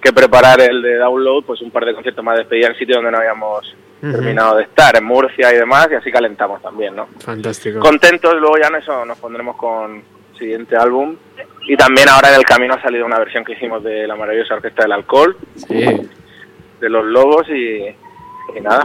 que 0.00 0.12
preparar 0.12 0.60
el 0.60 0.82
de 0.82 0.96
download, 0.96 1.44
pues 1.44 1.62
un 1.62 1.70
par 1.70 1.84
de 1.86 1.94
conciertos 1.94 2.22
más 2.24 2.34
de 2.34 2.40
despedida 2.40 2.68
en 2.68 2.74
sitio 2.76 2.96
donde 2.96 3.10
no 3.12 3.18
habíamos 3.18 3.74
terminado 4.00 4.56
de 4.56 4.64
estar, 4.64 4.96
en 4.96 5.04
Murcia 5.04 5.54
y 5.54 5.56
demás, 5.56 5.88
y 5.90 5.94
así 5.94 6.10
calentamos 6.10 6.60
también, 6.60 6.96
¿no? 6.96 7.06
Fantástico. 7.20 7.78
contentos, 7.78 8.34
luego 8.34 8.58
ya 8.60 8.66
en 8.66 8.74
eso 8.82 9.04
nos 9.04 9.16
pondremos 9.18 9.54
con 9.56 10.02
el 10.32 10.38
siguiente 10.38 10.76
álbum. 10.76 11.16
Y 11.68 11.76
también 11.76 12.08
ahora 12.08 12.30
en 12.30 12.34
el 12.34 12.44
camino 12.44 12.74
ha 12.74 12.82
salido 12.82 13.06
una 13.06 13.18
versión 13.20 13.44
que 13.44 13.52
hicimos 13.52 13.82
de 13.84 14.06
la 14.08 14.16
maravillosa 14.16 14.54
Orquesta 14.54 14.82
del 14.82 14.92
Alcohol, 14.92 15.36
Sí. 15.54 15.84
de 16.80 16.88
Los 16.90 17.04
Lobos 17.04 17.48
y, 17.48 17.84
y 18.56 18.60
nada, 18.60 18.82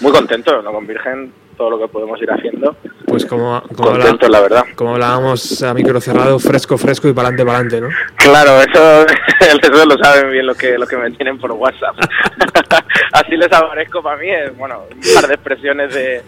muy 0.00 0.12
contentos, 0.12 0.62
¿no? 0.64 0.72
Con 0.72 0.86
Virgen, 0.86 1.32
todo 1.56 1.70
lo 1.70 1.78
que 1.78 1.88
podemos 1.88 2.20
ir 2.20 2.30
haciendo. 2.30 2.76
Pues 3.06 3.24
como, 3.24 3.62
Contentos, 3.74 4.28
la 4.28 4.40
verdad. 4.40 4.64
como 4.74 4.94
hablábamos 4.94 5.62
a 5.62 5.72
micro 5.74 6.00
cerrado, 6.00 6.38
fresco, 6.38 6.76
fresco 6.76 7.08
y 7.08 7.12
para 7.12 7.28
adelante, 7.28 7.46
para 7.46 7.58
adelante, 7.58 7.80
¿no? 7.80 8.14
Claro, 8.16 8.60
eso, 8.60 9.06
eso 9.40 9.86
lo 9.86 9.96
saben 10.02 10.30
bien 10.30 10.46
los 10.46 10.56
que, 10.56 10.76
los 10.78 10.88
que 10.88 10.96
me 10.96 11.10
tienen 11.12 11.38
por 11.38 11.52
WhatsApp. 11.52 11.96
Así 13.12 13.36
les 13.36 13.52
aparezco 13.52 14.02
para 14.02 14.16
mí, 14.18 14.30
es, 14.30 14.56
bueno, 14.56 14.82
un 14.90 15.14
par 15.14 15.28
de 15.28 15.34
expresiones 15.34 15.94
de, 15.94 16.22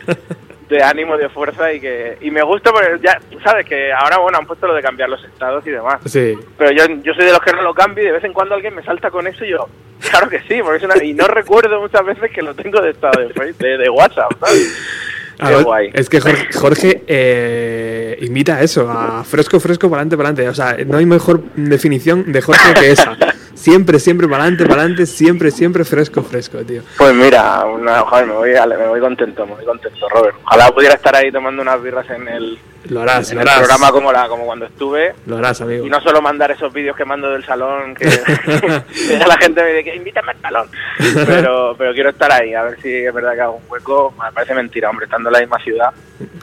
de 0.68 0.82
ánimo, 0.82 1.16
de 1.16 1.28
fuerza 1.28 1.72
y 1.72 1.80
que 1.80 2.18
y 2.20 2.30
me 2.30 2.42
gusta 2.42 2.70
porque 2.72 2.98
ya, 3.02 3.18
sabes 3.42 3.64
que 3.66 3.92
ahora, 3.92 4.18
bueno, 4.18 4.38
han 4.38 4.46
puesto 4.46 4.66
lo 4.66 4.74
de 4.74 4.82
cambiar 4.82 5.08
los 5.08 5.22
estados 5.24 5.66
y 5.66 5.70
demás. 5.70 6.00
Sí. 6.06 6.36
Pero 6.58 6.70
yo, 6.72 6.84
yo 7.02 7.14
soy 7.14 7.24
de 7.24 7.32
los 7.32 7.40
que 7.40 7.52
no 7.52 7.62
lo 7.62 7.72
cambio 7.74 8.04
y 8.04 8.06
de 8.06 8.12
vez 8.12 8.24
en 8.24 8.32
cuando 8.32 8.54
alguien 8.54 8.74
me 8.74 8.82
salta 8.82 9.10
con 9.10 9.26
eso 9.26 9.44
y 9.44 9.50
yo, 9.50 9.66
claro 10.10 10.28
que 10.28 10.40
sí, 10.40 10.60
porque 10.62 10.78
es 10.78 10.82
una, 10.84 11.02
y 11.02 11.14
no 11.14 11.26
recuerdo 11.26 11.80
muchas 11.80 12.04
veces 12.04 12.30
que 12.30 12.42
lo 12.42 12.54
tengo 12.54 12.80
de 12.80 12.90
estado 12.90 13.20
de, 13.22 13.32
Face- 13.34 13.54
de, 13.58 13.78
de 13.78 13.88
WhatsApp, 13.90 14.30
¿sabes? 14.40 14.78
Qué 15.38 15.44
Ah, 15.44 15.62
guay. 15.62 15.90
Es 15.94 16.08
que 16.10 16.20
Jorge, 16.20 16.48
Jorge, 16.52 17.04
eh, 17.06 18.18
invita 18.22 18.56
a 18.56 18.62
eso, 18.62 18.90
a 18.90 19.22
fresco, 19.22 19.60
fresco, 19.60 19.88
para 19.88 20.00
adelante, 20.02 20.16
para 20.16 20.28
adelante. 20.30 20.48
O 20.50 20.54
sea, 20.54 20.76
no 20.84 20.98
hay 20.98 21.06
mejor 21.06 21.42
definición 21.54 22.32
de 22.32 22.42
Jorge 22.42 22.74
que 22.74 22.90
esa. 22.90 23.16
Siempre, 23.58 23.98
siempre 23.98 24.28
para 24.28 24.44
adelante, 24.44 24.66
para 24.66 24.82
adelante, 24.82 25.04
siempre, 25.04 25.50
siempre 25.50 25.84
fresco, 25.84 26.22
fresco, 26.22 26.58
tío. 26.58 26.82
Pues 26.96 27.12
mira, 27.12 27.64
una, 27.66 28.02
joder, 28.02 28.26
me 28.26 28.32
voy, 28.34 28.50
me 28.52 28.86
voy 28.86 29.00
contento, 29.00 29.44
me 29.46 29.54
voy 29.56 29.64
contento, 29.64 30.08
Robert. 30.08 30.36
Ojalá 30.44 30.70
pudiera 30.70 30.94
estar 30.94 31.16
ahí 31.16 31.32
tomando 31.32 31.60
unas 31.60 31.82
birras 31.82 32.08
en 32.08 32.28
el, 32.28 32.56
Lo 32.88 33.02
harás, 33.02 33.30
en 33.30 33.36
lo 33.36 33.42
el 33.42 33.48
harás. 33.48 33.60
programa 33.60 33.90
como, 33.92 34.12
la, 34.12 34.28
como 34.28 34.44
cuando 34.46 34.66
estuve. 34.66 35.14
Lo 35.26 35.36
harás, 35.38 35.60
amigo. 35.60 35.86
Y 35.86 35.90
no 35.90 36.00
solo 36.00 36.20
mandar 36.22 36.50
esos 36.50 36.72
vídeos 36.72 36.96
que 36.96 37.04
mando 37.04 37.30
del 37.30 37.44
salón, 37.44 37.94
que, 37.94 38.04
que 39.08 39.18
la 39.26 39.36
gente 39.38 39.62
me 39.62 39.68
dice 39.72 39.84
que 39.84 39.96
invítame 39.96 40.32
al 40.32 40.40
salón. 40.40 40.68
Pero, 41.26 41.74
pero 41.78 41.92
quiero 41.94 42.10
estar 42.10 42.30
ahí, 42.32 42.54
a 42.54 42.62
ver 42.64 42.80
si 42.82 42.92
es 42.92 43.12
verdad 43.14 43.34
que 43.34 43.40
hago 43.40 43.56
un 43.56 43.62
hueco. 43.70 44.12
Me 44.22 44.32
parece 44.32 44.54
mentira, 44.54 44.90
hombre, 44.90 45.04
estando 45.04 45.28
en 45.28 45.32
la 45.34 45.40
misma 45.40 45.58
ciudad, 45.62 45.90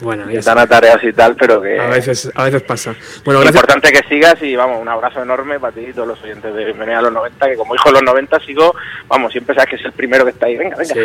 Bueno, 0.00 0.24
ya 0.30 0.38
están 0.38 0.58
está. 0.58 0.76
a 0.76 0.80
tareas 0.80 1.04
y 1.04 1.12
tal, 1.12 1.36
pero 1.36 1.60
que 1.60 1.78
A 1.78 1.88
veces, 1.88 2.30
a 2.34 2.44
veces 2.44 2.62
pasa. 2.62 2.94
Bueno, 3.24 3.40
gracias. 3.40 3.62
importante 3.62 3.92
que 3.92 4.08
sigas 4.08 4.40
y 4.42 4.56
vamos, 4.56 4.80
un 4.80 4.88
abrazo 4.88 5.22
enorme 5.22 5.60
para 5.60 5.72
ti 5.74 5.86
y 5.88 5.92
todos 5.92 6.08
los 6.08 6.22
oyentes 6.22 6.54
de 6.54 6.64
Bienvenida 6.64 6.98
a 6.98 7.02
los 7.02 7.12
90, 7.12 7.46
que 7.48 7.56
como 7.56 7.74
hijo 7.74 7.88
de 7.88 7.92
los 7.94 8.02
90 8.02 8.40
sigo, 8.40 8.74
vamos, 9.08 9.32
siempre 9.32 9.54
sabes 9.54 9.70
que 9.70 9.76
es 9.76 9.84
el 9.84 9.92
primero 9.92 10.24
que 10.24 10.30
está 10.30 10.46
ahí. 10.46 10.56
Venga, 10.56 10.76
venga, 10.76 10.94
Sí, 10.94 11.00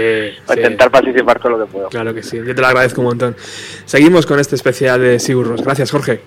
sí. 0.47 0.53
intentar 0.55 0.89
participar 0.91 1.39
todo 1.39 1.57
lo 1.57 1.65
que 1.65 1.71
puedo. 1.71 1.89
Claro 1.89 2.13
que 2.13 2.23
sí, 2.23 2.37
yo 2.37 2.55
te 2.55 2.61
lo 2.61 2.67
agradezco 2.67 3.01
un 3.01 3.07
montón. 3.07 3.35
Seguimos 3.85 4.25
con 4.25 4.39
este 4.39 4.55
especial 4.55 5.01
de 5.01 5.19
Gracias, 5.63 5.91
Jorge. 5.91 6.21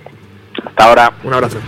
Hasta 0.65 0.85
ahora. 0.85 1.13
Un 1.25 1.35
abrazo. 1.35 1.59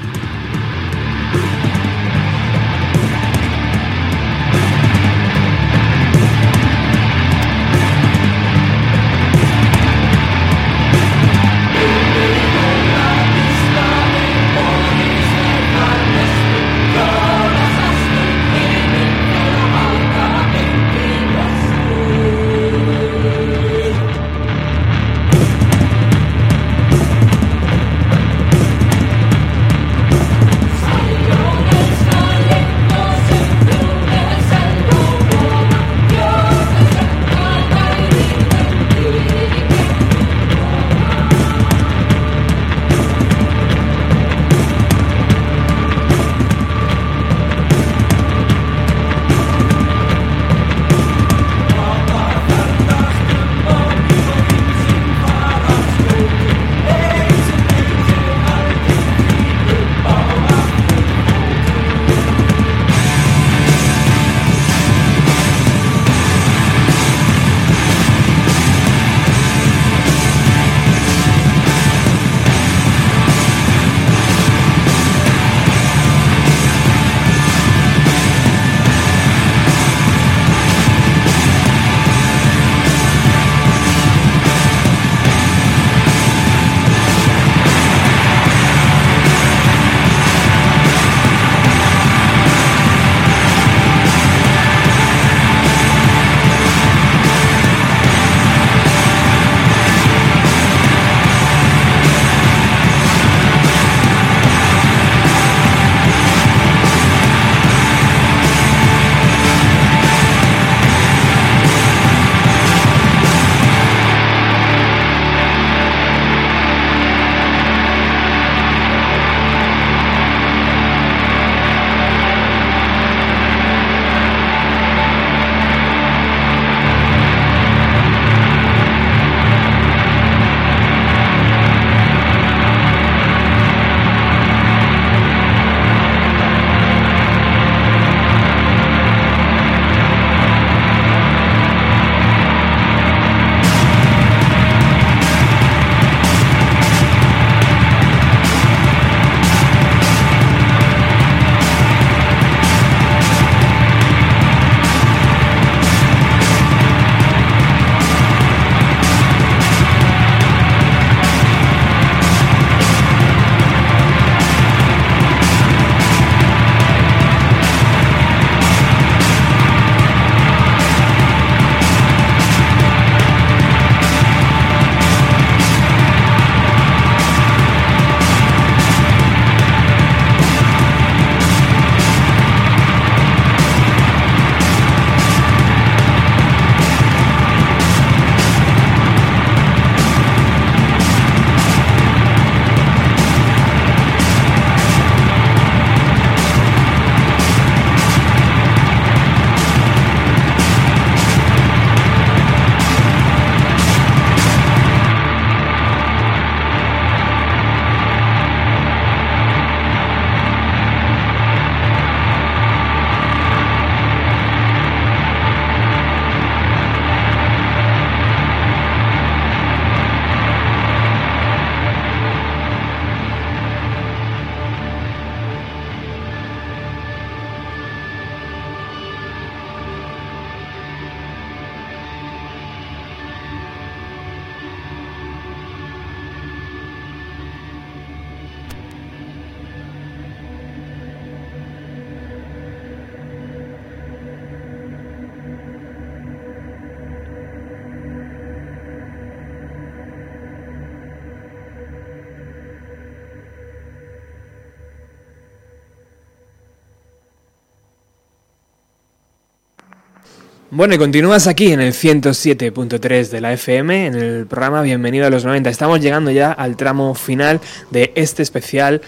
Bueno, 260.76 260.94
y 260.94 260.98
continúas 260.98 261.46
aquí 261.46 261.72
en 261.72 261.80
el 261.80 261.94
107.3 261.94 263.30
de 263.30 263.40
la 263.40 263.50
FM, 263.54 264.08
en 264.08 264.14
el 264.14 264.46
programa 264.46 264.82
Bienvenido 264.82 265.26
a 265.26 265.30
los 265.30 265.42
90. 265.42 265.70
Estamos 265.70 266.02
llegando 266.02 266.30
ya 266.30 266.52
al 266.52 266.76
tramo 266.76 267.14
final 267.14 267.62
de 267.90 268.12
este 268.14 268.42
especial, 268.42 269.00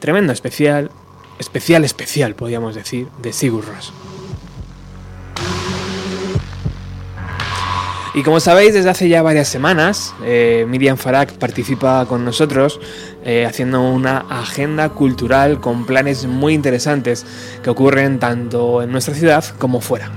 tremendo 0.00 0.32
especial, 0.32 0.90
especial, 1.38 1.84
especial, 1.84 2.34
podríamos 2.34 2.74
decir, 2.74 3.06
de 3.22 3.32
Sigur 3.32 3.66
Rós. 3.66 3.92
Y 8.12 8.24
como 8.24 8.40
sabéis, 8.40 8.74
desde 8.74 8.90
hace 8.90 9.08
ya 9.08 9.22
varias 9.22 9.46
semanas, 9.46 10.12
eh, 10.24 10.66
Miriam 10.68 10.96
Farak 10.96 11.34
participa 11.34 12.04
con 12.06 12.24
nosotros 12.24 12.80
eh, 13.24 13.46
haciendo 13.46 13.80
una 13.80 14.26
agenda 14.28 14.88
cultural 14.88 15.60
con 15.60 15.86
planes 15.86 16.26
muy 16.26 16.52
interesantes 16.52 17.24
que 17.62 17.70
ocurren 17.70 18.18
tanto 18.18 18.82
en 18.82 18.90
nuestra 18.90 19.14
ciudad 19.14 19.44
como 19.60 19.80
fuera. 19.80 20.10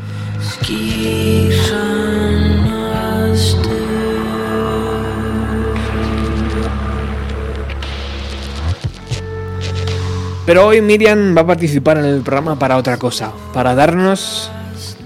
Pero 10.46 10.68
hoy 10.68 10.82
Miriam 10.82 11.36
va 11.36 11.42
a 11.42 11.48
participar 11.48 11.98
en 11.98 12.06
el 12.06 12.22
programa 12.22 12.60
para 12.60 12.78
otra 12.78 12.98
cosa, 12.98 13.32
para 13.54 13.76
darnos 13.76 14.52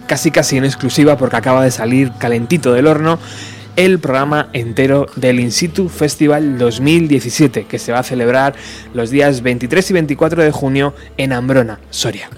casi 0.08 0.32
casi 0.32 0.58
en 0.58 0.66
exclusiva 0.66 1.18
porque 1.18 1.36
acaba 1.36 1.64
de 1.64 1.70
salir 1.70 2.12
calentito 2.18 2.74
del 2.74 2.88
horno 2.88 3.20
el 3.76 4.00
programa 4.00 4.50
entero 4.54 5.06
del 5.16 5.40
In 5.40 5.52
Situ 5.52 5.90
Festival 5.90 6.58
2017 6.58 7.66
que 7.66 7.78
se 7.78 7.92
va 7.92 8.00
a 8.00 8.04
celebrar 8.04 8.56
los 8.94 9.12
días 9.12 9.42
23 9.44 9.92
y 9.92 9.94
24 9.94 10.44
de 10.44 10.52
junio 10.52 10.96
en 11.18 11.34
Ambrona, 11.34 11.80
Soria. 11.92 12.30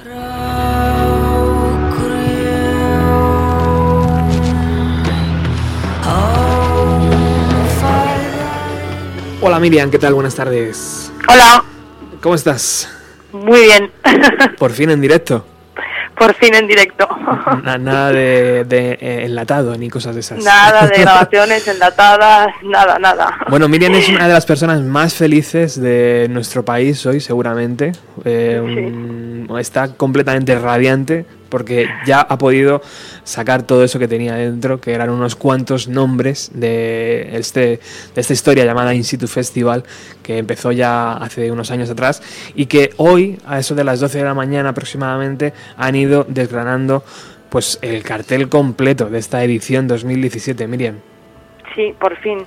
Hola 9.42 9.60
Miriam, 9.60 9.90
¿qué 9.90 10.00
tal? 10.00 10.14
Buenas 10.14 10.36
tardes. 10.36 11.12
Hola, 11.28 11.64
¿Cómo 12.22 12.36
estás? 12.36 12.90
muy 13.32 13.62
bien. 13.62 13.92
Por 14.58 14.72
fin 14.72 14.90
en 14.90 15.02
directo. 15.02 15.46
Por 16.18 16.34
fin 16.36 16.54
en 16.56 16.68
directo. 16.68 17.08
Na- 17.64 17.78
nada 17.78 18.12
de, 18.12 18.66
de, 18.66 18.92
eh, 19.00 19.26
enlatado 19.26 19.78
ni 19.78 19.90
cosas 19.90 20.16
de 20.16 20.22
esas. 20.22 20.44
Nada 20.44 20.88
de 20.88 20.98
grabaciones 21.02 21.66
enlatadas, 21.68 22.48
nada, 22.64 23.00
nada. 23.00 23.38
Bueno, 23.50 23.70
Miriam 23.70 23.94
es 23.96 24.10
una 24.10 24.28
de 24.28 24.34
las 24.34 24.46
personas 24.46 24.82
más 24.82 25.14
felices 25.14 25.80
de 25.80 26.28
nuestro 26.30 26.66
país 26.66 27.06
hoy, 27.06 27.22
seguramente. 27.22 27.94
Eh, 28.26 28.60
un- 28.62 29.58
está 29.60 29.94
completamente 29.96 30.58
radiante 30.60 31.26
porque 31.50 31.88
ya 32.06 32.22
ha 32.22 32.38
podido 32.38 32.82
sacar 33.24 33.64
todo 33.64 33.84
eso 33.84 34.00
que 34.00 34.08
tenía 34.08 34.36
dentro, 34.36 34.80
que 34.80 34.94
eran 34.94 35.10
unos 35.10 35.36
cuantos 35.36 35.88
nombres 35.88 36.52
de, 36.54 37.38
este, 37.38 37.80
de 38.16 38.22
esta 38.22 38.34
historia 38.34 38.66
llamada 38.66 38.94
In 38.94 39.04
Situ 39.04 39.28
Festival, 39.28 39.84
que 40.24 40.38
empezó 40.38 40.72
ya 40.72 41.14
hace 41.14 41.52
unos 41.52 41.72
años 41.72 41.90
atrás 41.90 42.22
y 42.56 42.68
que 42.68 42.92
hoy, 42.98 43.40
a 43.46 43.60
eso 43.60 43.76
de 43.76 43.84
las 43.84 44.00
12 44.00 44.20
de 44.20 44.24
la 44.24 44.34
mañana 44.34 44.70
aproximadamente, 44.70 45.54
han 45.78 45.96
ido 45.96 46.26
desgranando 46.28 47.04
pues 47.50 47.80
el 47.82 48.04
cartel 48.04 48.48
completo 48.48 49.10
de 49.10 49.20
esta 49.20 49.44
edición 49.44 49.88
2017, 49.88 50.68
Miriam. 50.68 51.00
Sí, 51.76 51.94
por 52.00 52.16
fin. 52.18 52.46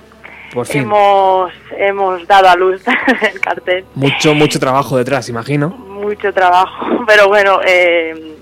Por 0.53 0.67
fin. 0.67 0.83
Hemos, 0.83 1.51
hemos 1.77 2.27
dado 2.27 2.47
a 2.47 2.55
luz 2.55 2.81
el 3.33 3.39
cartel. 3.39 3.85
Mucho, 3.95 4.33
mucho 4.35 4.59
trabajo 4.59 4.97
detrás, 4.97 5.27
imagino. 5.29 5.69
Mucho 5.69 6.31
trabajo, 6.33 7.03
pero 7.07 7.27
bueno, 7.27 7.59
eh, 7.65 8.32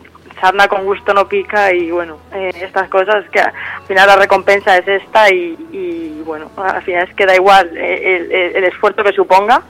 sarna 0.42 0.68
con 0.68 0.84
gusto 0.84 1.14
no 1.14 1.28
pica 1.28 1.72
y 1.72 1.92
bueno, 1.92 2.18
eh, 2.34 2.52
estas 2.62 2.90
cosas 2.90 3.24
que 3.30 3.40
al 3.40 3.54
final 3.88 4.08
la 4.08 4.16
recompensa 4.18 4.78
es 4.78 4.88
esta 4.88 5.32
y, 5.32 5.56
y, 5.72 6.22
bueno, 6.26 6.52
al 6.58 6.82
final 6.82 7.08
es 7.08 7.16
que 7.16 7.26
da 7.26 7.36
igual 7.36 7.72
eh, 7.78 8.52
el 8.56 8.64
esfuerzo 8.64 9.04
que 9.04 9.14
suponga, 9.14 9.62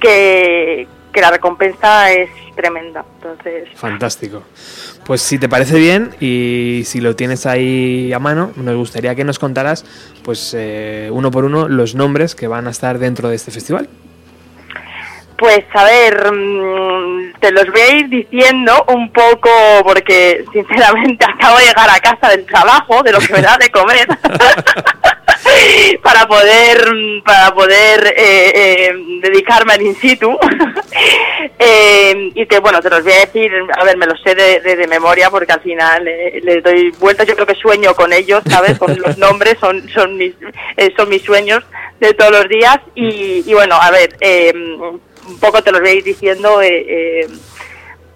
que, 0.00 0.86
que 1.12 1.20
la 1.22 1.30
recompensa 1.30 2.12
es 2.12 2.28
tremenda. 2.54 3.04
Entonces, 3.16 3.68
Fantástico. 3.74 4.42
Pues 5.06 5.22
si 5.22 5.38
te 5.38 5.48
parece 5.48 5.78
bien 5.78 6.10
y 6.20 6.82
si 6.84 7.00
lo 7.00 7.16
tienes 7.16 7.46
ahí 7.46 8.12
a 8.12 8.18
mano, 8.18 8.50
nos 8.56 8.76
gustaría 8.76 9.14
que 9.14 9.24
nos 9.24 9.38
contaras, 9.38 9.84
pues 10.24 10.54
eh, 10.58 11.08
uno 11.12 11.30
por 11.30 11.44
uno, 11.44 11.68
los 11.68 11.94
nombres 11.94 12.34
que 12.34 12.48
van 12.48 12.66
a 12.66 12.70
estar 12.70 12.98
dentro 12.98 13.28
de 13.28 13.36
este 13.36 13.50
festival. 13.50 13.88
Pues 15.38 15.60
a 15.74 15.84
ver, 15.84 16.32
mm, 16.32 17.34
te 17.40 17.50
los 17.52 17.66
voy 17.66 17.80
a 17.82 17.90
ir 17.96 18.08
diciendo 18.08 18.84
un 18.88 19.12
poco 19.12 19.50
porque 19.84 20.44
sinceramente 20.52 21.26
acabo 21.28 21.58
de 21.58 21.66
llegar 21.66 21.90
a 21.90 22.00
casa 22.00 22.30
del 22.30 22.46
trabajo, 22.46 23.02
de 23.02 23.12
lo 23.12 23.18
que 23.18 23.32
me 23.34 23.42
da 23.42 23.58
de 23.58 23.68
comer, 23.70 24.06
para 26.02 26.26
poder 26.26 26.90
mm, 26.94 27.22
para 27.22 27.54
poder 27.54 28.14
eh, 28.16 28.52
eh, 28.54 28.92
dedicarme 29.22 29.74
al 29.74 29.82
in 29.82 29.94
situ. 29.96 30.36
Eh, 31.58 32.30
y 32.34 32.46
te 32.46 32.58
bueno, 32.58 32.80
te 32.80 32.90
los 32.90 33.02
voy 33.02 33.12
a 33.12 33.20
decir, 33.20 33.50
a 33.78 33.84
ver, 33.84 33.96
me 33.96 34.06
los 34.06 34.20
sé 34.22 34.34
de, 34.34 34.60
de- 34.60 34.76
de 34.76 34.86
memoria 34.86 35.30
porque 35.30 35.52
al 35.52 35.60
final 35.60 36.06
eh, 36.06 36.40
le 36.42 36.60
doy 36.60 36.90
vueltas, 36.98 37.26
yo 37.26 37.34
creo 37.34 37.46
que 37.46 37.54
sueño 37.54 37.94
con 37.94 38.12
ellos, 38.12 38.42
¿sabes? 38.48 38.78
Con 38.78 38.98
los 38.98 39.16
nombres, 39.16 39.56
son 39.60 39.86
son 39.90 40.16
mis 40.16 40.34
eh, 40.76 40.92
son 40.96 41.08
mis 41.08 41.22
sueños 41.22 41.62
de 42.00 42.12
todos 42.14 42.32
los 42.32 42.48
días 42.48 42.78
y, 42.94 43.42
y 43.46 43.54
bueno, 43.54 43.76
a 43.80 43.90
ver, 43.90 44.16
eh, 44.20 44.52
un 45.28 45.38
poco 45.38 45.62
te 45.62 45.70
los 45.72 45.80
voy 45.80 45.90
a 45.90 45.94
ir 45.94 46.04
diciendo, 46.04 46.60
eh, 46.62 46.84
eh, 46.88 47.28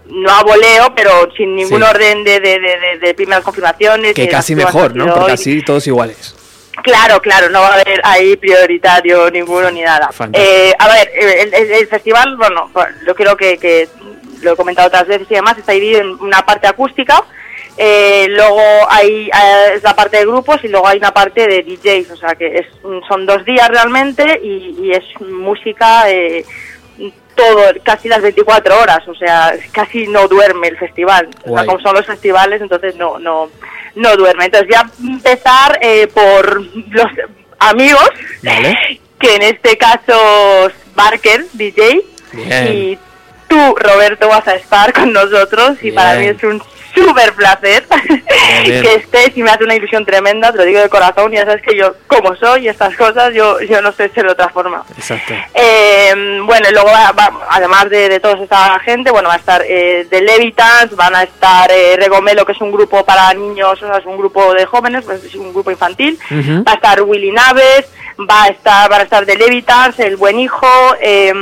no 0.07 0.31
a 0.31 0.43
voleo, 0.43 0.93
pero 0.95 1.29
sin 1.37 1.55
ningún 1.55 1.81
Sí. 1.83 1.87
orden 1.89 2.25
de, 2.25 2.41
de, 2.41 2.59
de, 2.59 2.99
de- 3.01 3.15
primeras 3.15 3.45
confirmaciones. 3.45 4.15
Que 4.15 4.29
casi 4.29 4.55
mejor, 4.57 4.95
¿no? 4.97 5.07
que 5.07 5.13
Porque 5.13 5.33
así 5.33 5.63
todos 5.63 5.87
iguales. 5.87 6.35
Claro, 6.83 7.21
claro, 7.21 7.49
no 7.51 7.61
va 7.61 7.69
a 7.69 7.75
haber 7.75 8.01
ahí 8.05 8.37
prioritario 8.37 9.31
ninguno 9.31 9.71
ni 9.71 9.83
nada. 9.83 10.09
Eh, 10.33 10.73
a 10.79 10.89
ver, 10.89 11.11
el, 11.15 11.55
el- 11.55 11.73
el 11.73 11.87
festival, 11.89 12.37
bueno, 12.37 12.71
pues, 12.73 12.89
yo 13.07 13.15
creo 13.15 13.37
que, 13.37 13.59
que 13.59 13.89
lo 14.43 14.53
he 14.53 14.57
comentado 14.57 14.89
otras 14.89 15.07
veces 15.07 15.27
y 15.31 15.35
demás, 15.35 15.59
está 15.59 15.73
dividido 15.73 16.01
en 16.01 16.11
una 16.21 16.41
parte 16.47 16.67
acústica, 16.67 17.23
eh, 17.77 18.27
luego 18.31 18.61
hay 18.89 19.29
eh, 19.29 19.73
es 19.77 19.83
la 19.83 19.95
parte 19.95 20.17
de 20.19 20.25
grupos 20.27 20.59
y 20.65 20.69
luego 20.69 20.89
hay 20.89 20.99
una 20.99 21.13
parte 21.13 21.47
de 21.47 21.63
DJs, 21.63 22.11
o 22.13 22.17
sea 22.17 22.35
que 22.35 22.47
es, 22.59 22.67
son 23.09 23.27
dos 23.27 23.45
días 23.45 23.69
realmente 23.69 24.41
y, 24.43 24.77
y 24.83 24.93
es 24.93 25.05
música 25.21 26.11
eh, 26.11 26.45
todo, 27.41 27.73
casi 27.83 28.09
las 28.09 28.21
24 28.23 28.79
horas, 28.79 29.07
o 29.09 29.15
sea, 29.15 29.55
casi 29.73 30.07
no 30.07 30.29
duerme 30.29 30.69
el 30.69 30.77
festival. 30.77 31.29
O 31.45 31.57
sea, 31.57 31.67
como 31.67 31.81
son 31.81 31.95
los 31.95 32.07
festivales, 32.07 32.61
entonces 32.61 32.97
no, 32.97 33.19
no, 33.19 33.51
no 33.95 34.17
duerme. 34.17 34.47
Entonces 34.47 34.69
voy 34.69 34.77
a 34.77 35.13
empezar 35.15 35.79
eh, 35.81 36.07
por 36.09 36.61
los 36.63 37.07
amigos, 37.59 38.09
Vale. 38.43 39.01
que 39.19 39.35
en 39.37 39.43
este 39.43 39.77
caso 39.77 40.69
es 40.69 40.75
Barker, 40.95 41.47
DJ, 41.53 42.03
Bien. 42.33 42.69
y 42.73 42.99
tú, 43.49 43.75
Roberto, 43.77 44.29
vas 44.29 44.47
a 44.49 44.55
estar 44.55 44.93
con 44.93 45.13
nosotros 45.13 45.79
y 45.83 45.93
para 45.93 46.19
mí 46.19 46.27
es 46.27 46.43
un 46.43 46.63
súper 46.95 47.33
placer 47.35 47.85
que 48.65 48.95
estés 48.97 49.37
y 49.37 49.43
me 49.43 49.51
hace 49.51 49.65
una 49.65 49.75
ilusión 49.77 50.05
tremenda, 50.05 50.51
te 50.53 50.59
lo 50.59 50.65
digo 50.65 50.81
de 50.81 50.89
corazón, 50.89 51.31
ya 51.33 51.45
sabes 51.45 51.63
que 51.63 51.77
yo, 51.77 51.95
como 52.07 52.35
soy 52.37 52.69
estas 52.69 52.97
cosas, 52.97 53.33
yo, 53.35 53.61
yo 53.61 53.81
no 53.83 53.93
sé 53.93 54.09
ser 54.11 54.25
de 54.27 54.33
otra 54.33 54.49
forma. 54.49 54.83
Exacto. 54.97 55.33
Eh, 55.55 56.41
bueno, 56.45 56.69
y 56.69 56.73
luego, 56.73 56.89
va- 56.91 57.13
va- 57.13 57.47
además 57.51 57.89
de, 57.91 58.09
de 58.09 58.21
toda 58.21 58.43
esta 58.43 58.79
gente, 58.81 59.11
bueno, 59.11 59.29
va 59.29 59.35
a 59.35 59.39
estar 59.39 59.63
eh, 59.67 60.07
The 60.11 60.21
Levitans, 60.23 60.95
van 60.97 61.15
a 61.15 61.23
estar 61.23 61.71
eh, 61.71 61.97
Regomelo, 61.99 62.45
que 62.45 62.53
es 62.53 62.61
un 62.61 62.73
grupo 62.73 63.05
para 63.05 63.33
niños, 63.35 63.83
o 63.83 63.87
sea, 63.87 63.99
es 63.99 64.07
un 64.07 64.17
grupo 64.19 64.53
de 64.55 64.67
jóvenes, 64.67 65.05
pues, 65.05 65.23
es 65.25 65.35
un 65.35 65.53
grupo 65.53 65.71
infantil, 65.71 66.19
va 66.67 66.73
a 66.73 66.75
estar 66.75 67.03
Willy 67.03 67.31
Naves, 67.33 67.87
va 68.29 68.45
a 68.45 68.49
estar, 68.49 68.89
van 68.91 69.01
a 69.01 69.05
estar 69.05 69.25
The 69.25 69.37
Levitans, 69.37 69.99
El 70.01 70.17
Buen 70.17 70.39
Hijo, 70.41 70.67
eh, 71.01 71.33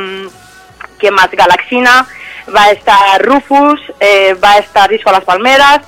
¿quién 0.98 1.14
más? 1.14 1.30
Galaxina, 1.30 2.06
va 2.54 2.64
a 2.64 2.70
estar 2.72 3.22
Rufus, 3.22 3.80
eh, 4.00 4.34
va 4.42 4.52
a 4.52 4.58
estar 4.58 4.88
Disco 4.90 5.10
a 5.10 5.12
las 5.12 5.24
Palmeras, 5.24 5.80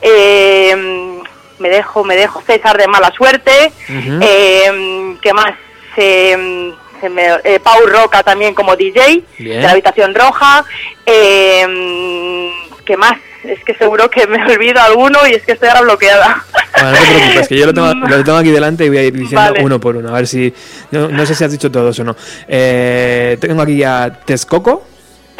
eh, 0.00 1.20
me 1.58 1.68
dejo, 1.68 2.04
me 2.04 2.16
dejo 2.16 2.42
César 2.46 2.76
de 2.76 2.86
Mala 2.86 3.12
Suerte, 3.16 3.72
eh, 3.88 5.16
¿qué 5.22 5.32
más? 5.32 5.52
Se 5.94 7.08
me- 7.10 7.38
eh, 7.44 7.60
Pau 7.62 7.86
Roca 7.86 8.22
también 8.22 8.54
como 8.54 8.74
DJ 8.76 9.22
Bien. 9.38 9.60
de 9.60 9.66
la 9.66 9.70
Habitación 9.72 10.14
Roja, 10.14 10.64
eh, 11.04 12.50
¿qué 12.84 12.96
más? 12.96 13.18
Es 13.44 13.62
que 13.64 13.74
seguro 13.74 14.10
que 14.10 14.26
me 14.26 14.42
olvido 14.44 14.80
alguno 14.82 15.20
y 15.26 15.34
es 15.34 15.42
que 15.44 15.52
estoy 15.52 15.68
ahora 15.68 15.82
bloqueada. 15.82 16.44
Bueno, 16.72 16.90
no 16.90 16.96
te 16.98 17.06
preocupes, 17.14 17.48
que 17.48 17.56
yo 17.58 17.66
lo 17.66 17.74
tengo, 17.74 17.94
lo 18.08 18.24
tengo 18.24 18.38
aquí 18.38 18.50
delante 18.50 18.84
y 18.84 18.88
voy 18.88 18.98
a 18.98 19.02
ir 19.04 19.12
diciendo 19.12 19.52
Vale. 19.52 19.64
uno 19.64 19.78
por 19.80 19.96
uno. 19.96 20.08
A 20.08 20.12
ver 20.12 20.26
si. 20.26 20.52
No, 20.90 21.08
no 21.08 21.24
sé 21.26 21.34
si 21.34 21.44
has 21.44 21.52
dicho 21.52 21.70
todos 21.70 21.96
o 22.00 22.04
no. 22.04 22.16
Eh, 22.48 23.38
tengo 23.40 23.62
aquí 23.62 23.76
ya 23.78 24.20
Texcoco, 24.24 24.84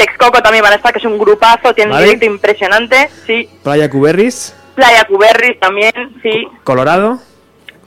Texcoco 0.07 0.41
también 0.41 0.63
van 0.63 0.73
a 0.73 0.77
estar, 0.77 0.93
que 0.93 0.99
es 1.01 1.05
un 1.05 1.19
grupazo, 1.19 1.75
tiene 1.75 1.91
Vale. 1.91 2.05
un 2.05 2.09
directo 2.11 2.27
impresionante, 2.27 3.11
sí. 3.27 3.49
Playa 3.63 3.91
Cuberris, 3.91 4.55
Playa 4.75 5.05
Cuberris 5.05 5.59
también, 5.59 5.93
sí. 6.23 6.47
Colorado, 6.63 7.19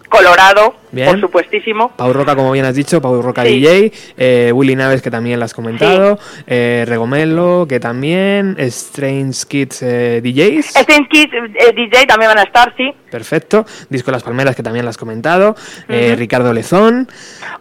Colorado, 0.09 0.75
Bien. 0.91 1.07
por 1.07 1.20
supuestísimo. 1.20 1.90
Pau 1.95 2.11
Roca, 2.14 2.36
como 2.36 2.52
bien 2.52 2.66
has 2.66 2.76
dicho, 2.76 3.02
Pau 3.02 3.22
Roca 3.22 3.44
Sí. 3.44 3.60
DJ, 3.60 3.91
eh, 4.18 4.52
Willy 4.53 4.76
Naves, 4.76 5.02
que 5.02 5.11
también 5.11 5.40
lo 5.40 5.45
has 5.45 5.53
comentado, 5.53 6.18
eh, 6.48 6.84
Regomelo, 6.88 7.66
que 7.70 7.80
también, 7.80 8.56
Strange 8.60 9.45
Kids 9.48 9.82
eh, 9.84 10.22
DJs, 10.24 10.76
Strange 10.76 11.07
Kids 11.10 11.32
eh, 11.34 11.74
DJ 11.76 12.06
también 12.07 12.30
van 12.32 12.40
a 12.40 12.44
estar, 12.44 12.74
sí. 12.76 12.91
perfecto, 13.11 13.66
Disco 13.90 14.11
Las 14.11 14.24
Palmeras, 14.24 14.56
que 14.56 14.64
también 14.64 14.84
lo 14.86 14.90
has 14.90 14.98
comentado, 14.98 15.56
eh, 15.88 16.16
Ricardo 16.18 16.53
Lezón, 16.53 17.07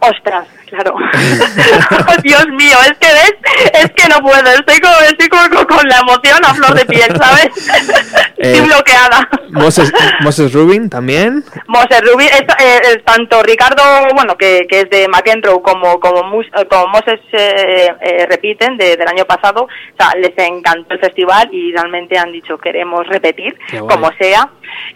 Ostras, 0.01 0.47
claro. 0.67 0.95
Dios 2.23 2.45
mío, 2.57 2.77
es 2.83 2.97
que 2.99 3.07
ves, 3.07 3.33
es 3.73 3.91
que 3.91 4.07
no 4.09 4.19
puedo, 4.21 4.37
estoy 4.51 4.79
como, 4.79 4.95
estoy 5.09 5.27
como 5.29 5.49
con- 5.49 5.77
con 5.77 5.87
la 5.89 5.97
emoción 5.99 6.37
a 6.45 6.53
flor 6.53 6.73
de 6.73 6.85
piel, 6.85 7.11
¿sabes? 7.17 7.49
Estoy 8.37 8.67
bloqueada. 8.67 9.27
Moses, 9.51 9.91
Moses 10.21 10.53
Rubin 10.53 10.89
también, 10.89 11.43
Moses 11.67 11.99
Rubin, 12.09 12.27
es- 12.29 12.95
tanto 13.27 13.43
Ricardo, 13.43 13.83
bueno, 14.15 14.37
que, 14.37 14.65
que 14.69 14.81
es 14.81 14.89
de 14.89 15.07
McEnroe, 15.07 15.61
como 15.61 15.99
como, 15.99 16.23
Mus- 16.23 16.47
eh, 16.57 16.65
como 16.69 16.87
Moses 16.87 17.19
eh, 17.33 17.93
eh, 18.01 18.25
repiten 18.29 18.77
de- 18.77 18.95
del 18.95 19.07
año 19.07 19.25
pasado, 19.25 19.63
o 19.63 19.67
sea, 19.97 20.13
les 20.17 20.31
encantó 20.37 20.93
el 20.93 20.99
festival 20.99 21.49
y 21.51 21.71
realmente 21.73 22.17
han 22.17 22.31
dicho 22.31 22.57
queremos 22.57 23.05
repetir, 23.07 23.57
como 23.87 24.09
sea. 24.19 24.49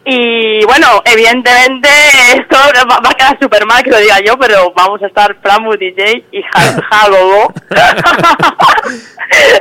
Y 0.06 0.64
bueno, 0.66 0.88
evidentemente 1.06 1.90
esto 2.36 2.58
va, 2.90 3.00
va 3.00 3.10
a 3.10 3.14
quedar 3.14 3.38
súper 3.41 3.66
mal 3.66 3.84
que 3.84 3.90
lo 3.91 3.98
diga 4.00 4.20
yo, 4.22 4.38
pero 4.38 4.72
vamos 4.76 5.02
a 5.04 5.08
estar 5.08 5.36
Framu 5.41 5.74
DJ 5.76 6.24
y 6.32 6.41
Ja- 6.44 6.82
Jagogo. 6.90 7.54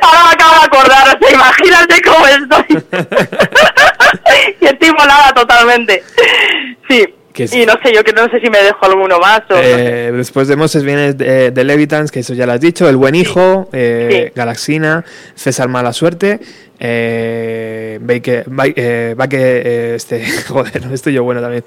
Ahora 0.02 0.24
me 0.24 0.30
acabo 0.32 0.54
de 0.60 0.66
acordar, 0.66 1.08
o 1.08 1.18
sea, 1.18 1.34
imagínate 1.34 2.02
cómo 2.02 2.26
estoy. 2.26 2.84
y 4.60 4.66
estoy 4.66 4.90
volada 4.90 5.32
totalmente. 5.34 6.02
Sí. 6.88 7.14
Que 7.32 7.44
es- 7.44 7.54
Y 7.54 7.64
no 7.64 7.72
sé, 7.82 7.94
yo 7.94 8.04
que 8.04 8.12
no 8.12 8.24
sé 8.28 8.40
si 8.40 8.50
me 8.50 8.58
dejo 8.62 8.84
alguno 8.84 9.18
más 9.18 9.40
o... 9.50 9.54
eh, 9.56 10.12
después 10.12 10.48
de 10.48 10.56
Moses 10.56 10.84
viene 10.84 11.14
de, 11.14 11.50
de 11.50 11.64
Levitans, 11.64 12.10
que 12.12 12.20
eso 12.20 12.34
ya 12.34 12.44
lo 12.46 12.52
has 12.52 12.60
dicho, 12.60 12.88
El 12.88 12.96
Buen 12.96 13.14
Hijo, 13.14 13.68
eh, 13.72 14.26
Sí. 14.28 14.32
Galaxina, 14.34 15.04
César 15.34 15.68
Mala 15.68 15.92
Suerte, 15.94 16.40
eh, 16.78 17.98
Baker, 18.02 18.44
Ba- 18.48 18.64
eh, 18.66 19.14
Baker, 19.16 19.40
eh, 19.40 19.94
este, 19.96 20.24
joder, 20.48 20.82
estoy 20.92 21.12
yo 21.14 21.22
bueno 21.24 21.40
también, 21.40 21.64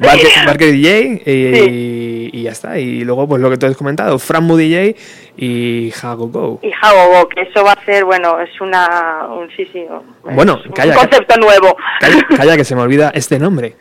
Barker, 0.00 0.28
Barker 0.46 0.72
DJ 0.72 1.22
y, 1.26 2.30
y 2.32 2.42
ya 2.42 2.50
está, 2.50 2.78
y 2.78 3.04
luego 3.04 3.28
pues 3.28 3.40
lo 3.40 3.50
que 3.50 3.56
tú 3.56 3.66
has 3.66 3.76
comentado, 3.76 4.18
Franmu 4.18 4.56
DJ 4.56 4.96
y 5.36 5.92
Hago 6.02 6.28
Go. 6.28 6.58
Y 6.62 6.72
Jagogo, 6.72 7.28
que 7.28 7.42
eso 7.42 7.62
va 7.64 7.72
a 7.72 7.84
ser, 7.84 8.04
bueno, 8.04 8.40
es 8.40 8.60
una... 8.60 9.26
Un, 9.30 9.48
sí, 9.56 9.64
sí, 9.72 9.84
Bueno, 10.24 10.60
un 10.66 10.72
calla, 10.72 10.94
concepto 10.94 11.36
nuevo. 11.38 11.76
Calla, 12.00 12.26
calla 12.36 12.56
que 12.56 12.64
se 12.64 12.74
me 12.74 12.80
olvida 12.82 13.12
este 13.14 13.38
nombre. 13.38 13.76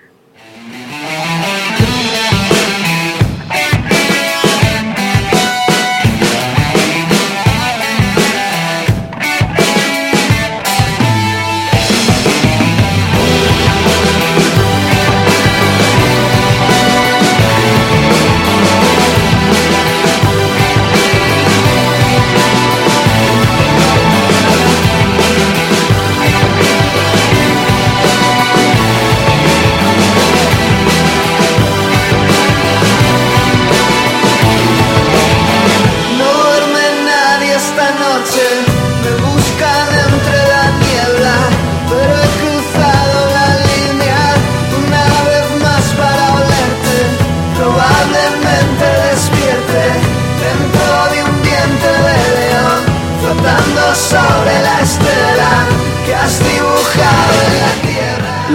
No 1.00 1.57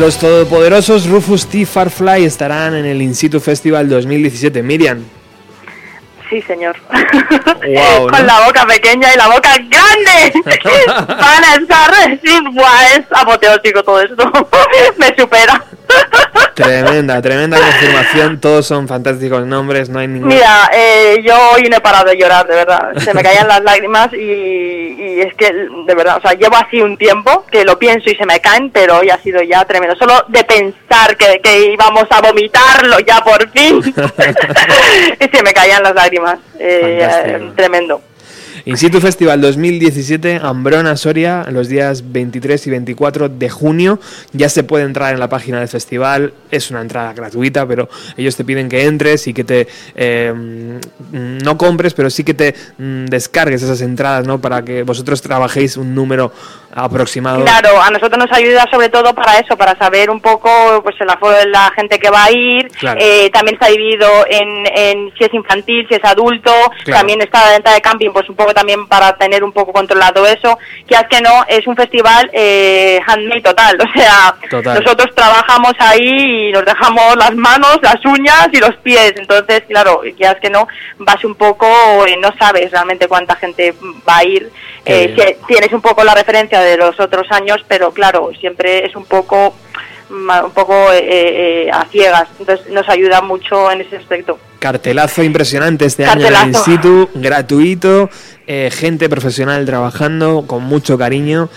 Los 0.02 0.18
todopoderosos 0.18 1.06
Rufus 1.06 1.46
T. 1.46 1.64
Farfly 1.64 2.24
estarán 2.24 2.74
en 2.74 2.86
el 2.86 3.00
In 3.00 3.14
Situ 3.14 3.38
Festival 3.38 3.88
2017. 3.88 4.60
Miriam, 4.60 5.04
Sí, 6.28 6.42
señor. 6.42 6.74
Guau, 6.88 8.08
Con 8.10 8.18
¿no? 8.20 8.26
la 8.26 8.44
boca 8.44 8.66
pequeña 8.66 9.14
y 9.14 9.16
la 9.16 9.28
boca 9.28 9.50
grande. 9.58 10.32
Van 11.06 11.44
a 11.44 11.54
estar... 11.54 11.94
Sí, 12.20 12.36
es 12.96 13.04
apoteósico 13.12 13.84
todo 13.84 14.00
esto. 14.00 14.28
Me 14.98 15.14
supera. 15.16 15.64
Tremenda, 16.54 17.20
tremenda 17.22 17.58
confirmación. 17.58 18.40
Todos 18.40 18.66
son 18.66 18.88
fantásticos 18.88 19.46
nombres, 19.46 19.88
no 19.88 19.98
hay 19.98 20.08
ningún. 20.08 20.28
Mira, 20.28 20.70
eh, 20.74 21.22
yo 21.24 21.34
hoy 21.54 21.62
no 21.70 21.76
he 21.76 21.80
parado 21.80 22.10
de 22.10 22.16
llorar, 22.16 22.46
de 22.46 22.54
verdad. 22.54 22.92
Se 22.98 23.14
me 23.14 23.22
caían 23.22 23.48
las 23.48 23.62
lágrimas 23.62 24.12
y, 24.12 24.16
y 24.16 25.20
es 25.20 25.34
que, 25.34 25.52
de 25.52 25.94
verdad, 25.94 26.18
o 26.18 26.20
sea, 26.20 26.32
llevo 26.32 26.56
así 26.56 26.80
un 26.80 26.96
tiempo 26.96 27.44
que 27.50 27.64
lo 27.64 27.78
pienso 27.78 28.10
y 28.10 28.14
se 28.14 28.26
me 28.26 28.40
caen, 28.40 28.70
pero 28.70 28.98
hoy 28.98 29.10
ha 29.10 29.18
sido 29.18 29.42
ya 29.42 29.64
tremendo. 29.64 29.96
Solo 29.96 30.24
de 30.28 30.44
pensar 30.44 31.16
que, 31.16 31.40
que 31.42 31.72
íbamos 31.72 32.06
a 32.10 32.20
vomitarlo 32.20 32.98
ya 33.00 33.22
por 33.22 33.48
fin. 33.50 33.80
y 35.20 35.36
se 35.36 35.42
me 35.42 35.52
caían 35.52 35.82
las 35.82 35.94
lágrimas. 35.94 36.38
Eh, 36.58 37.08
eh, 37.10 37.52
tremendo. 37.56 38.00
In 38.64 38.76
Situ 38.76 39.00
Festival 39.00 39.40
2017, 39.40 40.38
Ambrona, 40.40 40.96
Soria, 40.96 41.44
los 41.50 41.68
días 41.68 42.12
23 42.12 42.64
y 42.68 42.70
24 42.70 43.28
de 43.28 43.50
junio. 43.50 43.98
Ya 44.32 44.48
se 44.48 44.62
puede 44.62 44.84
entrar 44.84 45.12
en 45.12 45.18
la 45.18 45.28
página 45.28 45.58
del 45.58 45.68
festival. 45.68 46.32
Es 46.50 46.70
una 46.70 46.80
entrada 46.80 47.12
gratuita, 47.12 47.66
pero 47.66 47.88
ellos 48.16 48.36
te 48.36 48.44
piden 48.44 48.68
que 48.68 48.84
entres 48.84 49.26
y 49.26 49.34
que 49.34 49.42
te. 49.42 49.66
eh, 49.96 50.32
no 51.10 51.58
compres, 51.58 51.92
pero 51.94 52.08
sí 52.08 52.22
que 52.22 52.34
te 52.34 52.54
mm, 52.78 53.06
descargues 53.06 53.62
esas 53.62 53.80
entradas, 53.80 54.26
¿no? 54.26 54.40
Para 54.40 54.62
que 54.62 54.84
vosotros 54.84 55.20
trabajéis 55.22 55.76
un 55.76 55.94
número 55.94 56.32
aproximado. 56.74 57.44
Claro, 57.44 57.80
a 57.82 57.90
nosotros 57.90 58.18
nos 58.18 58.32
ayuda 58.32 58.64
sobre 58.70 58.88
todo 58.88 59.14
para 59.14 59.38
eso, 59.38 59.56
para 59.56 59.76
saber 59.76 60.08
un 60.08 60.20
poco 60.20 60.80
pues 60.82 60.94
el 61.00 61.10
aforo 61.10 61.36
de 61.36 61.48
la 61.48 61.70
gente 61.76 61.98
que 61.98 62.10
va 62.10 62.24
a 62.24 62.30
ir. 62.30 62.68
Claro. 62.78 63.00
Eh, 63.02 63.28
también 63.30 63.56
está 63.56 63.66
dividido 63.66 64.08
en, 64.28 64.66
en 64.74 65.12
si 65.18 65.24
es 65.24 65.34
infantil, 65.34 65.86
si 65.88 65.96
es 65.96 66.04
adulto. 66.04 66.52
Claro. 66.84 67.00
También 67.00 67.20
está 67.20 67.44
la 67.44 67.52
venta 67.52 67.74
de 67.74 67.80
camping, 67.80 68.10
pues 68.10 68.28
un 68.28 68.36
poco 68.36 68.51
también 68.54 68.86
para 68.86 69.16
tener 69.16 69.42
un 69.44 69.52
poco 69.52 69.72
controlado 69.72 70.26
eso. 70.26 70.58
Que 70.86 70.94
es 70.94 71.02
que 71.08 71.20
no, 71.20 71.44
es 71.48 71.66
un 71.66 71.76
festival 71.76 72.30
eh, 72.32 73.00
handmade 73.06 73.42
total. 73.42 73.78
O 73.92 73.98
sea, 73.98 74.34
Total. 74.50 74.82
nosotros 74.82 75.14
trabajamos 75.14 75.72
ahí 75.78 76.48
y 76.48 76.52
nos 76.52 76.64
dejamos 76.64 77.16
las 77.16 77.34
manos, 77.34 77.78
las 77.82 78.04
uñas 78.04 78.48
y 78.52 78.58
los 78.58 78.74
pies. 78.76 79.12
Entonces, 79.16 79.62
claro, 79.68 80.00
que 80.02 80.24
es 80.24 80.34
que 80.40 80.50
no, 80.50 80.66
vas 80.98 81.24
un 81.24 81.34
poco, 81.34 81.66
eh, 82.06 82.16
no 82.20 82.30
sabes 82.38 82.70
realmente 82.70 83.06
cuánta 83.08 83.36
gente 83.36 83.74
va 84.08 84.18
a 84.18 84.24
ir. 84.24 84.50
Eh, 84.84 85.14
si- 85.16 85.46
tienes 85.46 85.72
un 85.72 85.80
poco 85.80 86.02
la 86.04 86.14
referencia 86.14 86.60
de 86.60 86.76
los 86.76 86.98
otros 86.98 87.26
años, 87.30 87.64
pero 87.68 87.92
claro, 87.92 88.30
siempre 88.40 88.84
es 88.86 88.96
un 88.96 89.04
poco 89.04 89.54
un 90.10 90.50
poco 90.52 90.74
eh, 90.92 91.00
eh, 91.66 91.70
a 91.72 91.86
ciegas, 91.86 92.28
entonces 92.38 92.66
nos 92.70 92.86
ayuda 92.90 93.22
mucho 93.22 93.70
en 93.70 93.80
ese 93.80 93.96
aspecto. 93.96 94.38
Cartelazo 94.58 95.22
impresionante 95.22 95.86
este 95.86 96.04
año 96.04 96.26
en 96.26 96.32
Cartelazo. 96.34 96.64
situ, 96.64 97.08
gratuito, 97.14 98.10
eh, 98.54 98.70
gente 98.70 99.08
profesional 99.08 99.64
trabajando 99.64 100.44
con 100.46 100.62
mucho 100.64 100.98
cariño. 100.98 101.48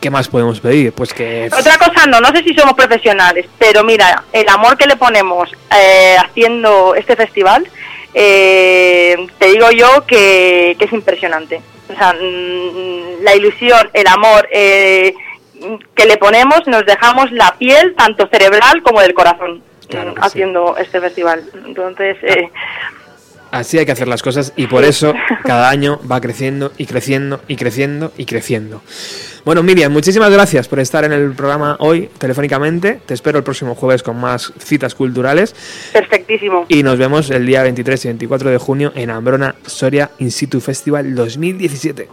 ¿Qué 0.00 0.10
más 0.10 0.26
podemos 0.26 0.58
pedir? 0.58 0.92
Pues 0.92 1.12
que 1.14 1.48
Otra 1.56 1.78
cosa 1.78 2.06
no, 2.06 2.20
no 2.20 2.28
sé 2.34 2.42
si 2.42 2.54
somos 2.54 2.74
profesionales, 2.74 3.46
pero 3.56 3.84
mira, 3.84 4.24
el 4.32 4.48
amor 4.48 4.76
que 4.76 4.86
le 4.86 4.96
ponemos 4.96 5.48
eh, 5.78 6.16
haciendo 6.18 6.94
este 6.96 7.14
festival, 7.14 7.68
eh, 8.14 9.16
te 9.38 9.46
digo 9.46 9.70
yo 9.70 10.04
que, 10.06 10.74
que 10.76 10.86
es 10.86 10.92
impresionante. 10.92 11.60
O 11.88 11.96
sea, 11.96 12.14
mm, 12.14 13.22
la 13.22 13.36
ilusión, 13.36 13.88
el 13.92 14.06
amor 14.08 14.48
eh, 14.50 15.14
que 15.94 16.04
le 16.06 16.16
ponemos, 16.16 16.66
nos 16.66 16.84
dejamos 16.84 17.30
la 17.30 17.54
piel, 17.58 17.94
tanto 17.94 18.26
cerebral 18.26 18.82
como 18.82 19.00
del 19.00 19.14
corazón, 19.14 19.62
Claro 19.88 20.14
que 20.14 20.20
sí. 20.20 20.26
haciendo 20.26 20.76
este 20.78 21.00
festival. 21.00 21.44
Entonces, 21.66 22.16
eh, 22.22 22.48
así 23.50 23.78
hay 23.78 23.86
que 23.86 23.92
hacer 23.92 24.08
las 24.08 24.22
cosas 24.22 24.52
y 24.56 24.66
por 24.66 24.84
eso 24.84 25.14
cada 25.44 25.68
año 25.68 26.00
va 26.10 26.20
creciendo 26.20 26.72
y 26.76 26.86
creciendo 26.86 27.40
y 27.48 27.56
creciendo 27.56 28.12
y 28.16 28.24
creciendo. 28.26 28.82
Bueno, 29.44 29.62
Miriam, 29.62 29.90
muchísimas 29.92 30.30
gracias 30.30 30.68
por 30.68 30.80
estar 30.80 31.04
en 31.04 31.12
el 31.12 31.32
programa 31.32 31.76
hoy 31.80 32.10
telefónicamente. 32.18 33.00
Te 33.06 33.14
espero 33.14 33.38
el 33.38 33.44
próximo 33.44 33.74
jueves 33.74 34.02
con 34.02 34.20
más 34.20 34.52
citas 34.58 34.94
culturales 34.94 35.54
perfectísimo. 35.92 36.66
y 36.68 36.82
nos 36.82 36.98
vemos 36.98 37.30
el 37.30 37.46
día 37.46 37.62
23 37.62 38.04
y 38.04 38.08
24 38.08 38.50
de 38.50 38.58
junio 38.58 38.92
en 38.94 39.10
Ambrona 39.10 39.54
Soria 39.66 40.10
In 40.18 40.30
Situ 40.30 40.60
Festival 40.60 41.14
2017. 41.14 42.08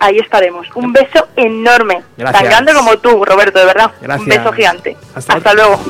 Ahí 0.00 0.18
estaremos. 0.18 0.68
Un 0.76 0.92
beso 0.92 1.26
enorme. 1.34 2.02
Gracias. 2.16 2.42
Tan 2.42 2.50
grande 2.50 2.72
como 2.72 2.96
tú, 2.98 3.24
Roberto, 3.24 3.58
de 3.58 3.64
verdad. 3.64 3.90
Gracias. 4.00 4.28
Un 4.28 4.44
beso 4.44 4.52
gigante. 4.52 4.96
Hasta 5.14 5.32
Hasta 5.34 5.54
luego. 5.54 5.80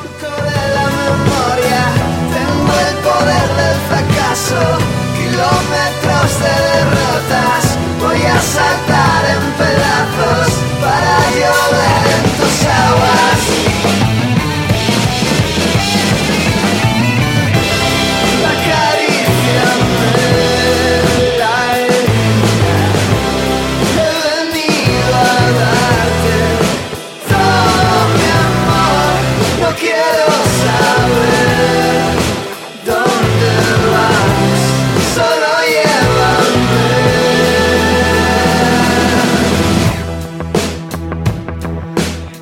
kilómetros 5.17 6.39
de 6.39 6.55
derrotas, 6.69 7.77
voy 7.99 8.21
a 8.23 8.41
saltar 8.41 9.25
en 9.33 9.51
pedazos 9.57 10.53
para 10.81 11.13
llorar. 11.35 11.68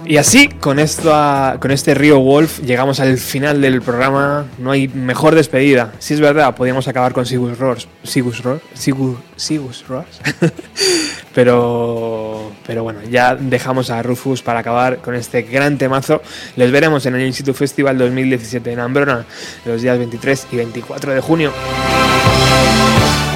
Y 0.09 0.15
así, 0.15 0.47
con, 0.47 0.79
esto, 0.79 1.13
con 1.59 1.71
este 1.71 1.93
Río 1.93 2.19
Wolf, 2.19 2.61
llegamos 2.61 3.01
al 3.01 3.17
final 3.17 3.59
del 3.59 3.81
programa. 3.81 4.45
No 4.57 4.71
hay 4.71 4.87
mejor 4.87 5.35
despedida. 5.35 5.91
Si 5.99 6.13
es 6.13 6.21
verdad, 6.21 6.55
podríamos 6.55 6.87
acabar 6.87 7.11
con 7.11 7.25
Sigus 7.25 7.57
Ross. 7.57 7.89
Sigus 8.03 8.41
Ross. 8.41 8.61
Sigus, 8.73 9.17
Sigus 9.35 9.85
Ross. 9.85 10.05
pero, 11.35 12.53
pero 12.65 12.83
bueno, 12.83 13.01
ya 13.11 13.35
dejamos 13.35 13.89
a 13.89 14.01
Rufus 14.01 14.41
para 14.41 14.59
acabar 14.61 14.99
con 14.99 15.13
este 15.13 15.41
gran 15.41 15.77
temazo. 15.77 16.21
Les 16.55 16.71
veremos 16.71 17.05
en 17.05 17.15
el 17.15 17.27
Institute 17.27 17.57
Festival 17.57 17.97
2017 17.97 18.71
en 18.71 18.79
Ambrona, 18.79 19.25
los 19.65 19.81
días 19.81 19.97
23 19.97 20.47
y 20.53 20.55
24 20.55 21.15
de 21.15 21.19
junio. 21.19 21.51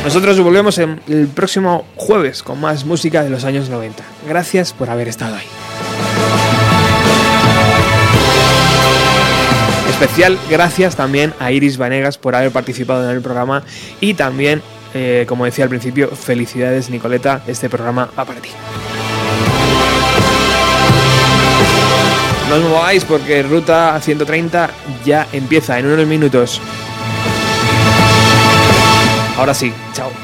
Nosotros 0.06 0.40
volvemos 0.40 0.78
el 0.78 1.28
próximo 1.36 1.86
jueves 1.98 2.42
con 2.44 2.62
más 2.62 2.86
música 2.86 3.24
de 3.24 3.30
los 3.30 3.44
años 3.44 3.70
90. 3.70 4.02
Gracias 4.26 4.72
por 4.72 4.90
haber 4.90 5.10
estado 5.10 5.36
ahí. 5.36 6.01
Especial 9.90 10.40
gracias 10.50 10.96
también 10.96 11.34
a 11.40 11.52
Iris 11.52 11.78
Vanegas 11.78 12.18
por 12.18 12.36
haber 12.36 12.52
participado 12.52 13.08
en 13.08 13.16
el 13.16 13.22
programa 13.22 13.64
y 14.00 14.16
también, 14.16 14.64
eh, 14.96 15.26
como 15.28 15.46
decía 15.46 15.66
al 15.66 15.70
principio, 15.70 16.10
felicidades 16.10 16.90
Nicoleta, 16.90 17.44
este 17.46 17.70
programa 17.70 18.10
va 18.18 18.26
para 18.26 18.42
ti. 18.42 18.50
No 22.50 22.58
os 22.58 22.64
mováis 22.64 23.06
porque 23.06 23.44
Ruta 23.44 23.98
130 24.02 24.70
ya 25.06 25.26
empieza 25.32 25.80
en 25.80 25.86
unos 25.86 26.06
minutos. 26.06 26.60
Ahora 29.38 29.54
sí, 29.54 29.72
chao. 29.94 30.21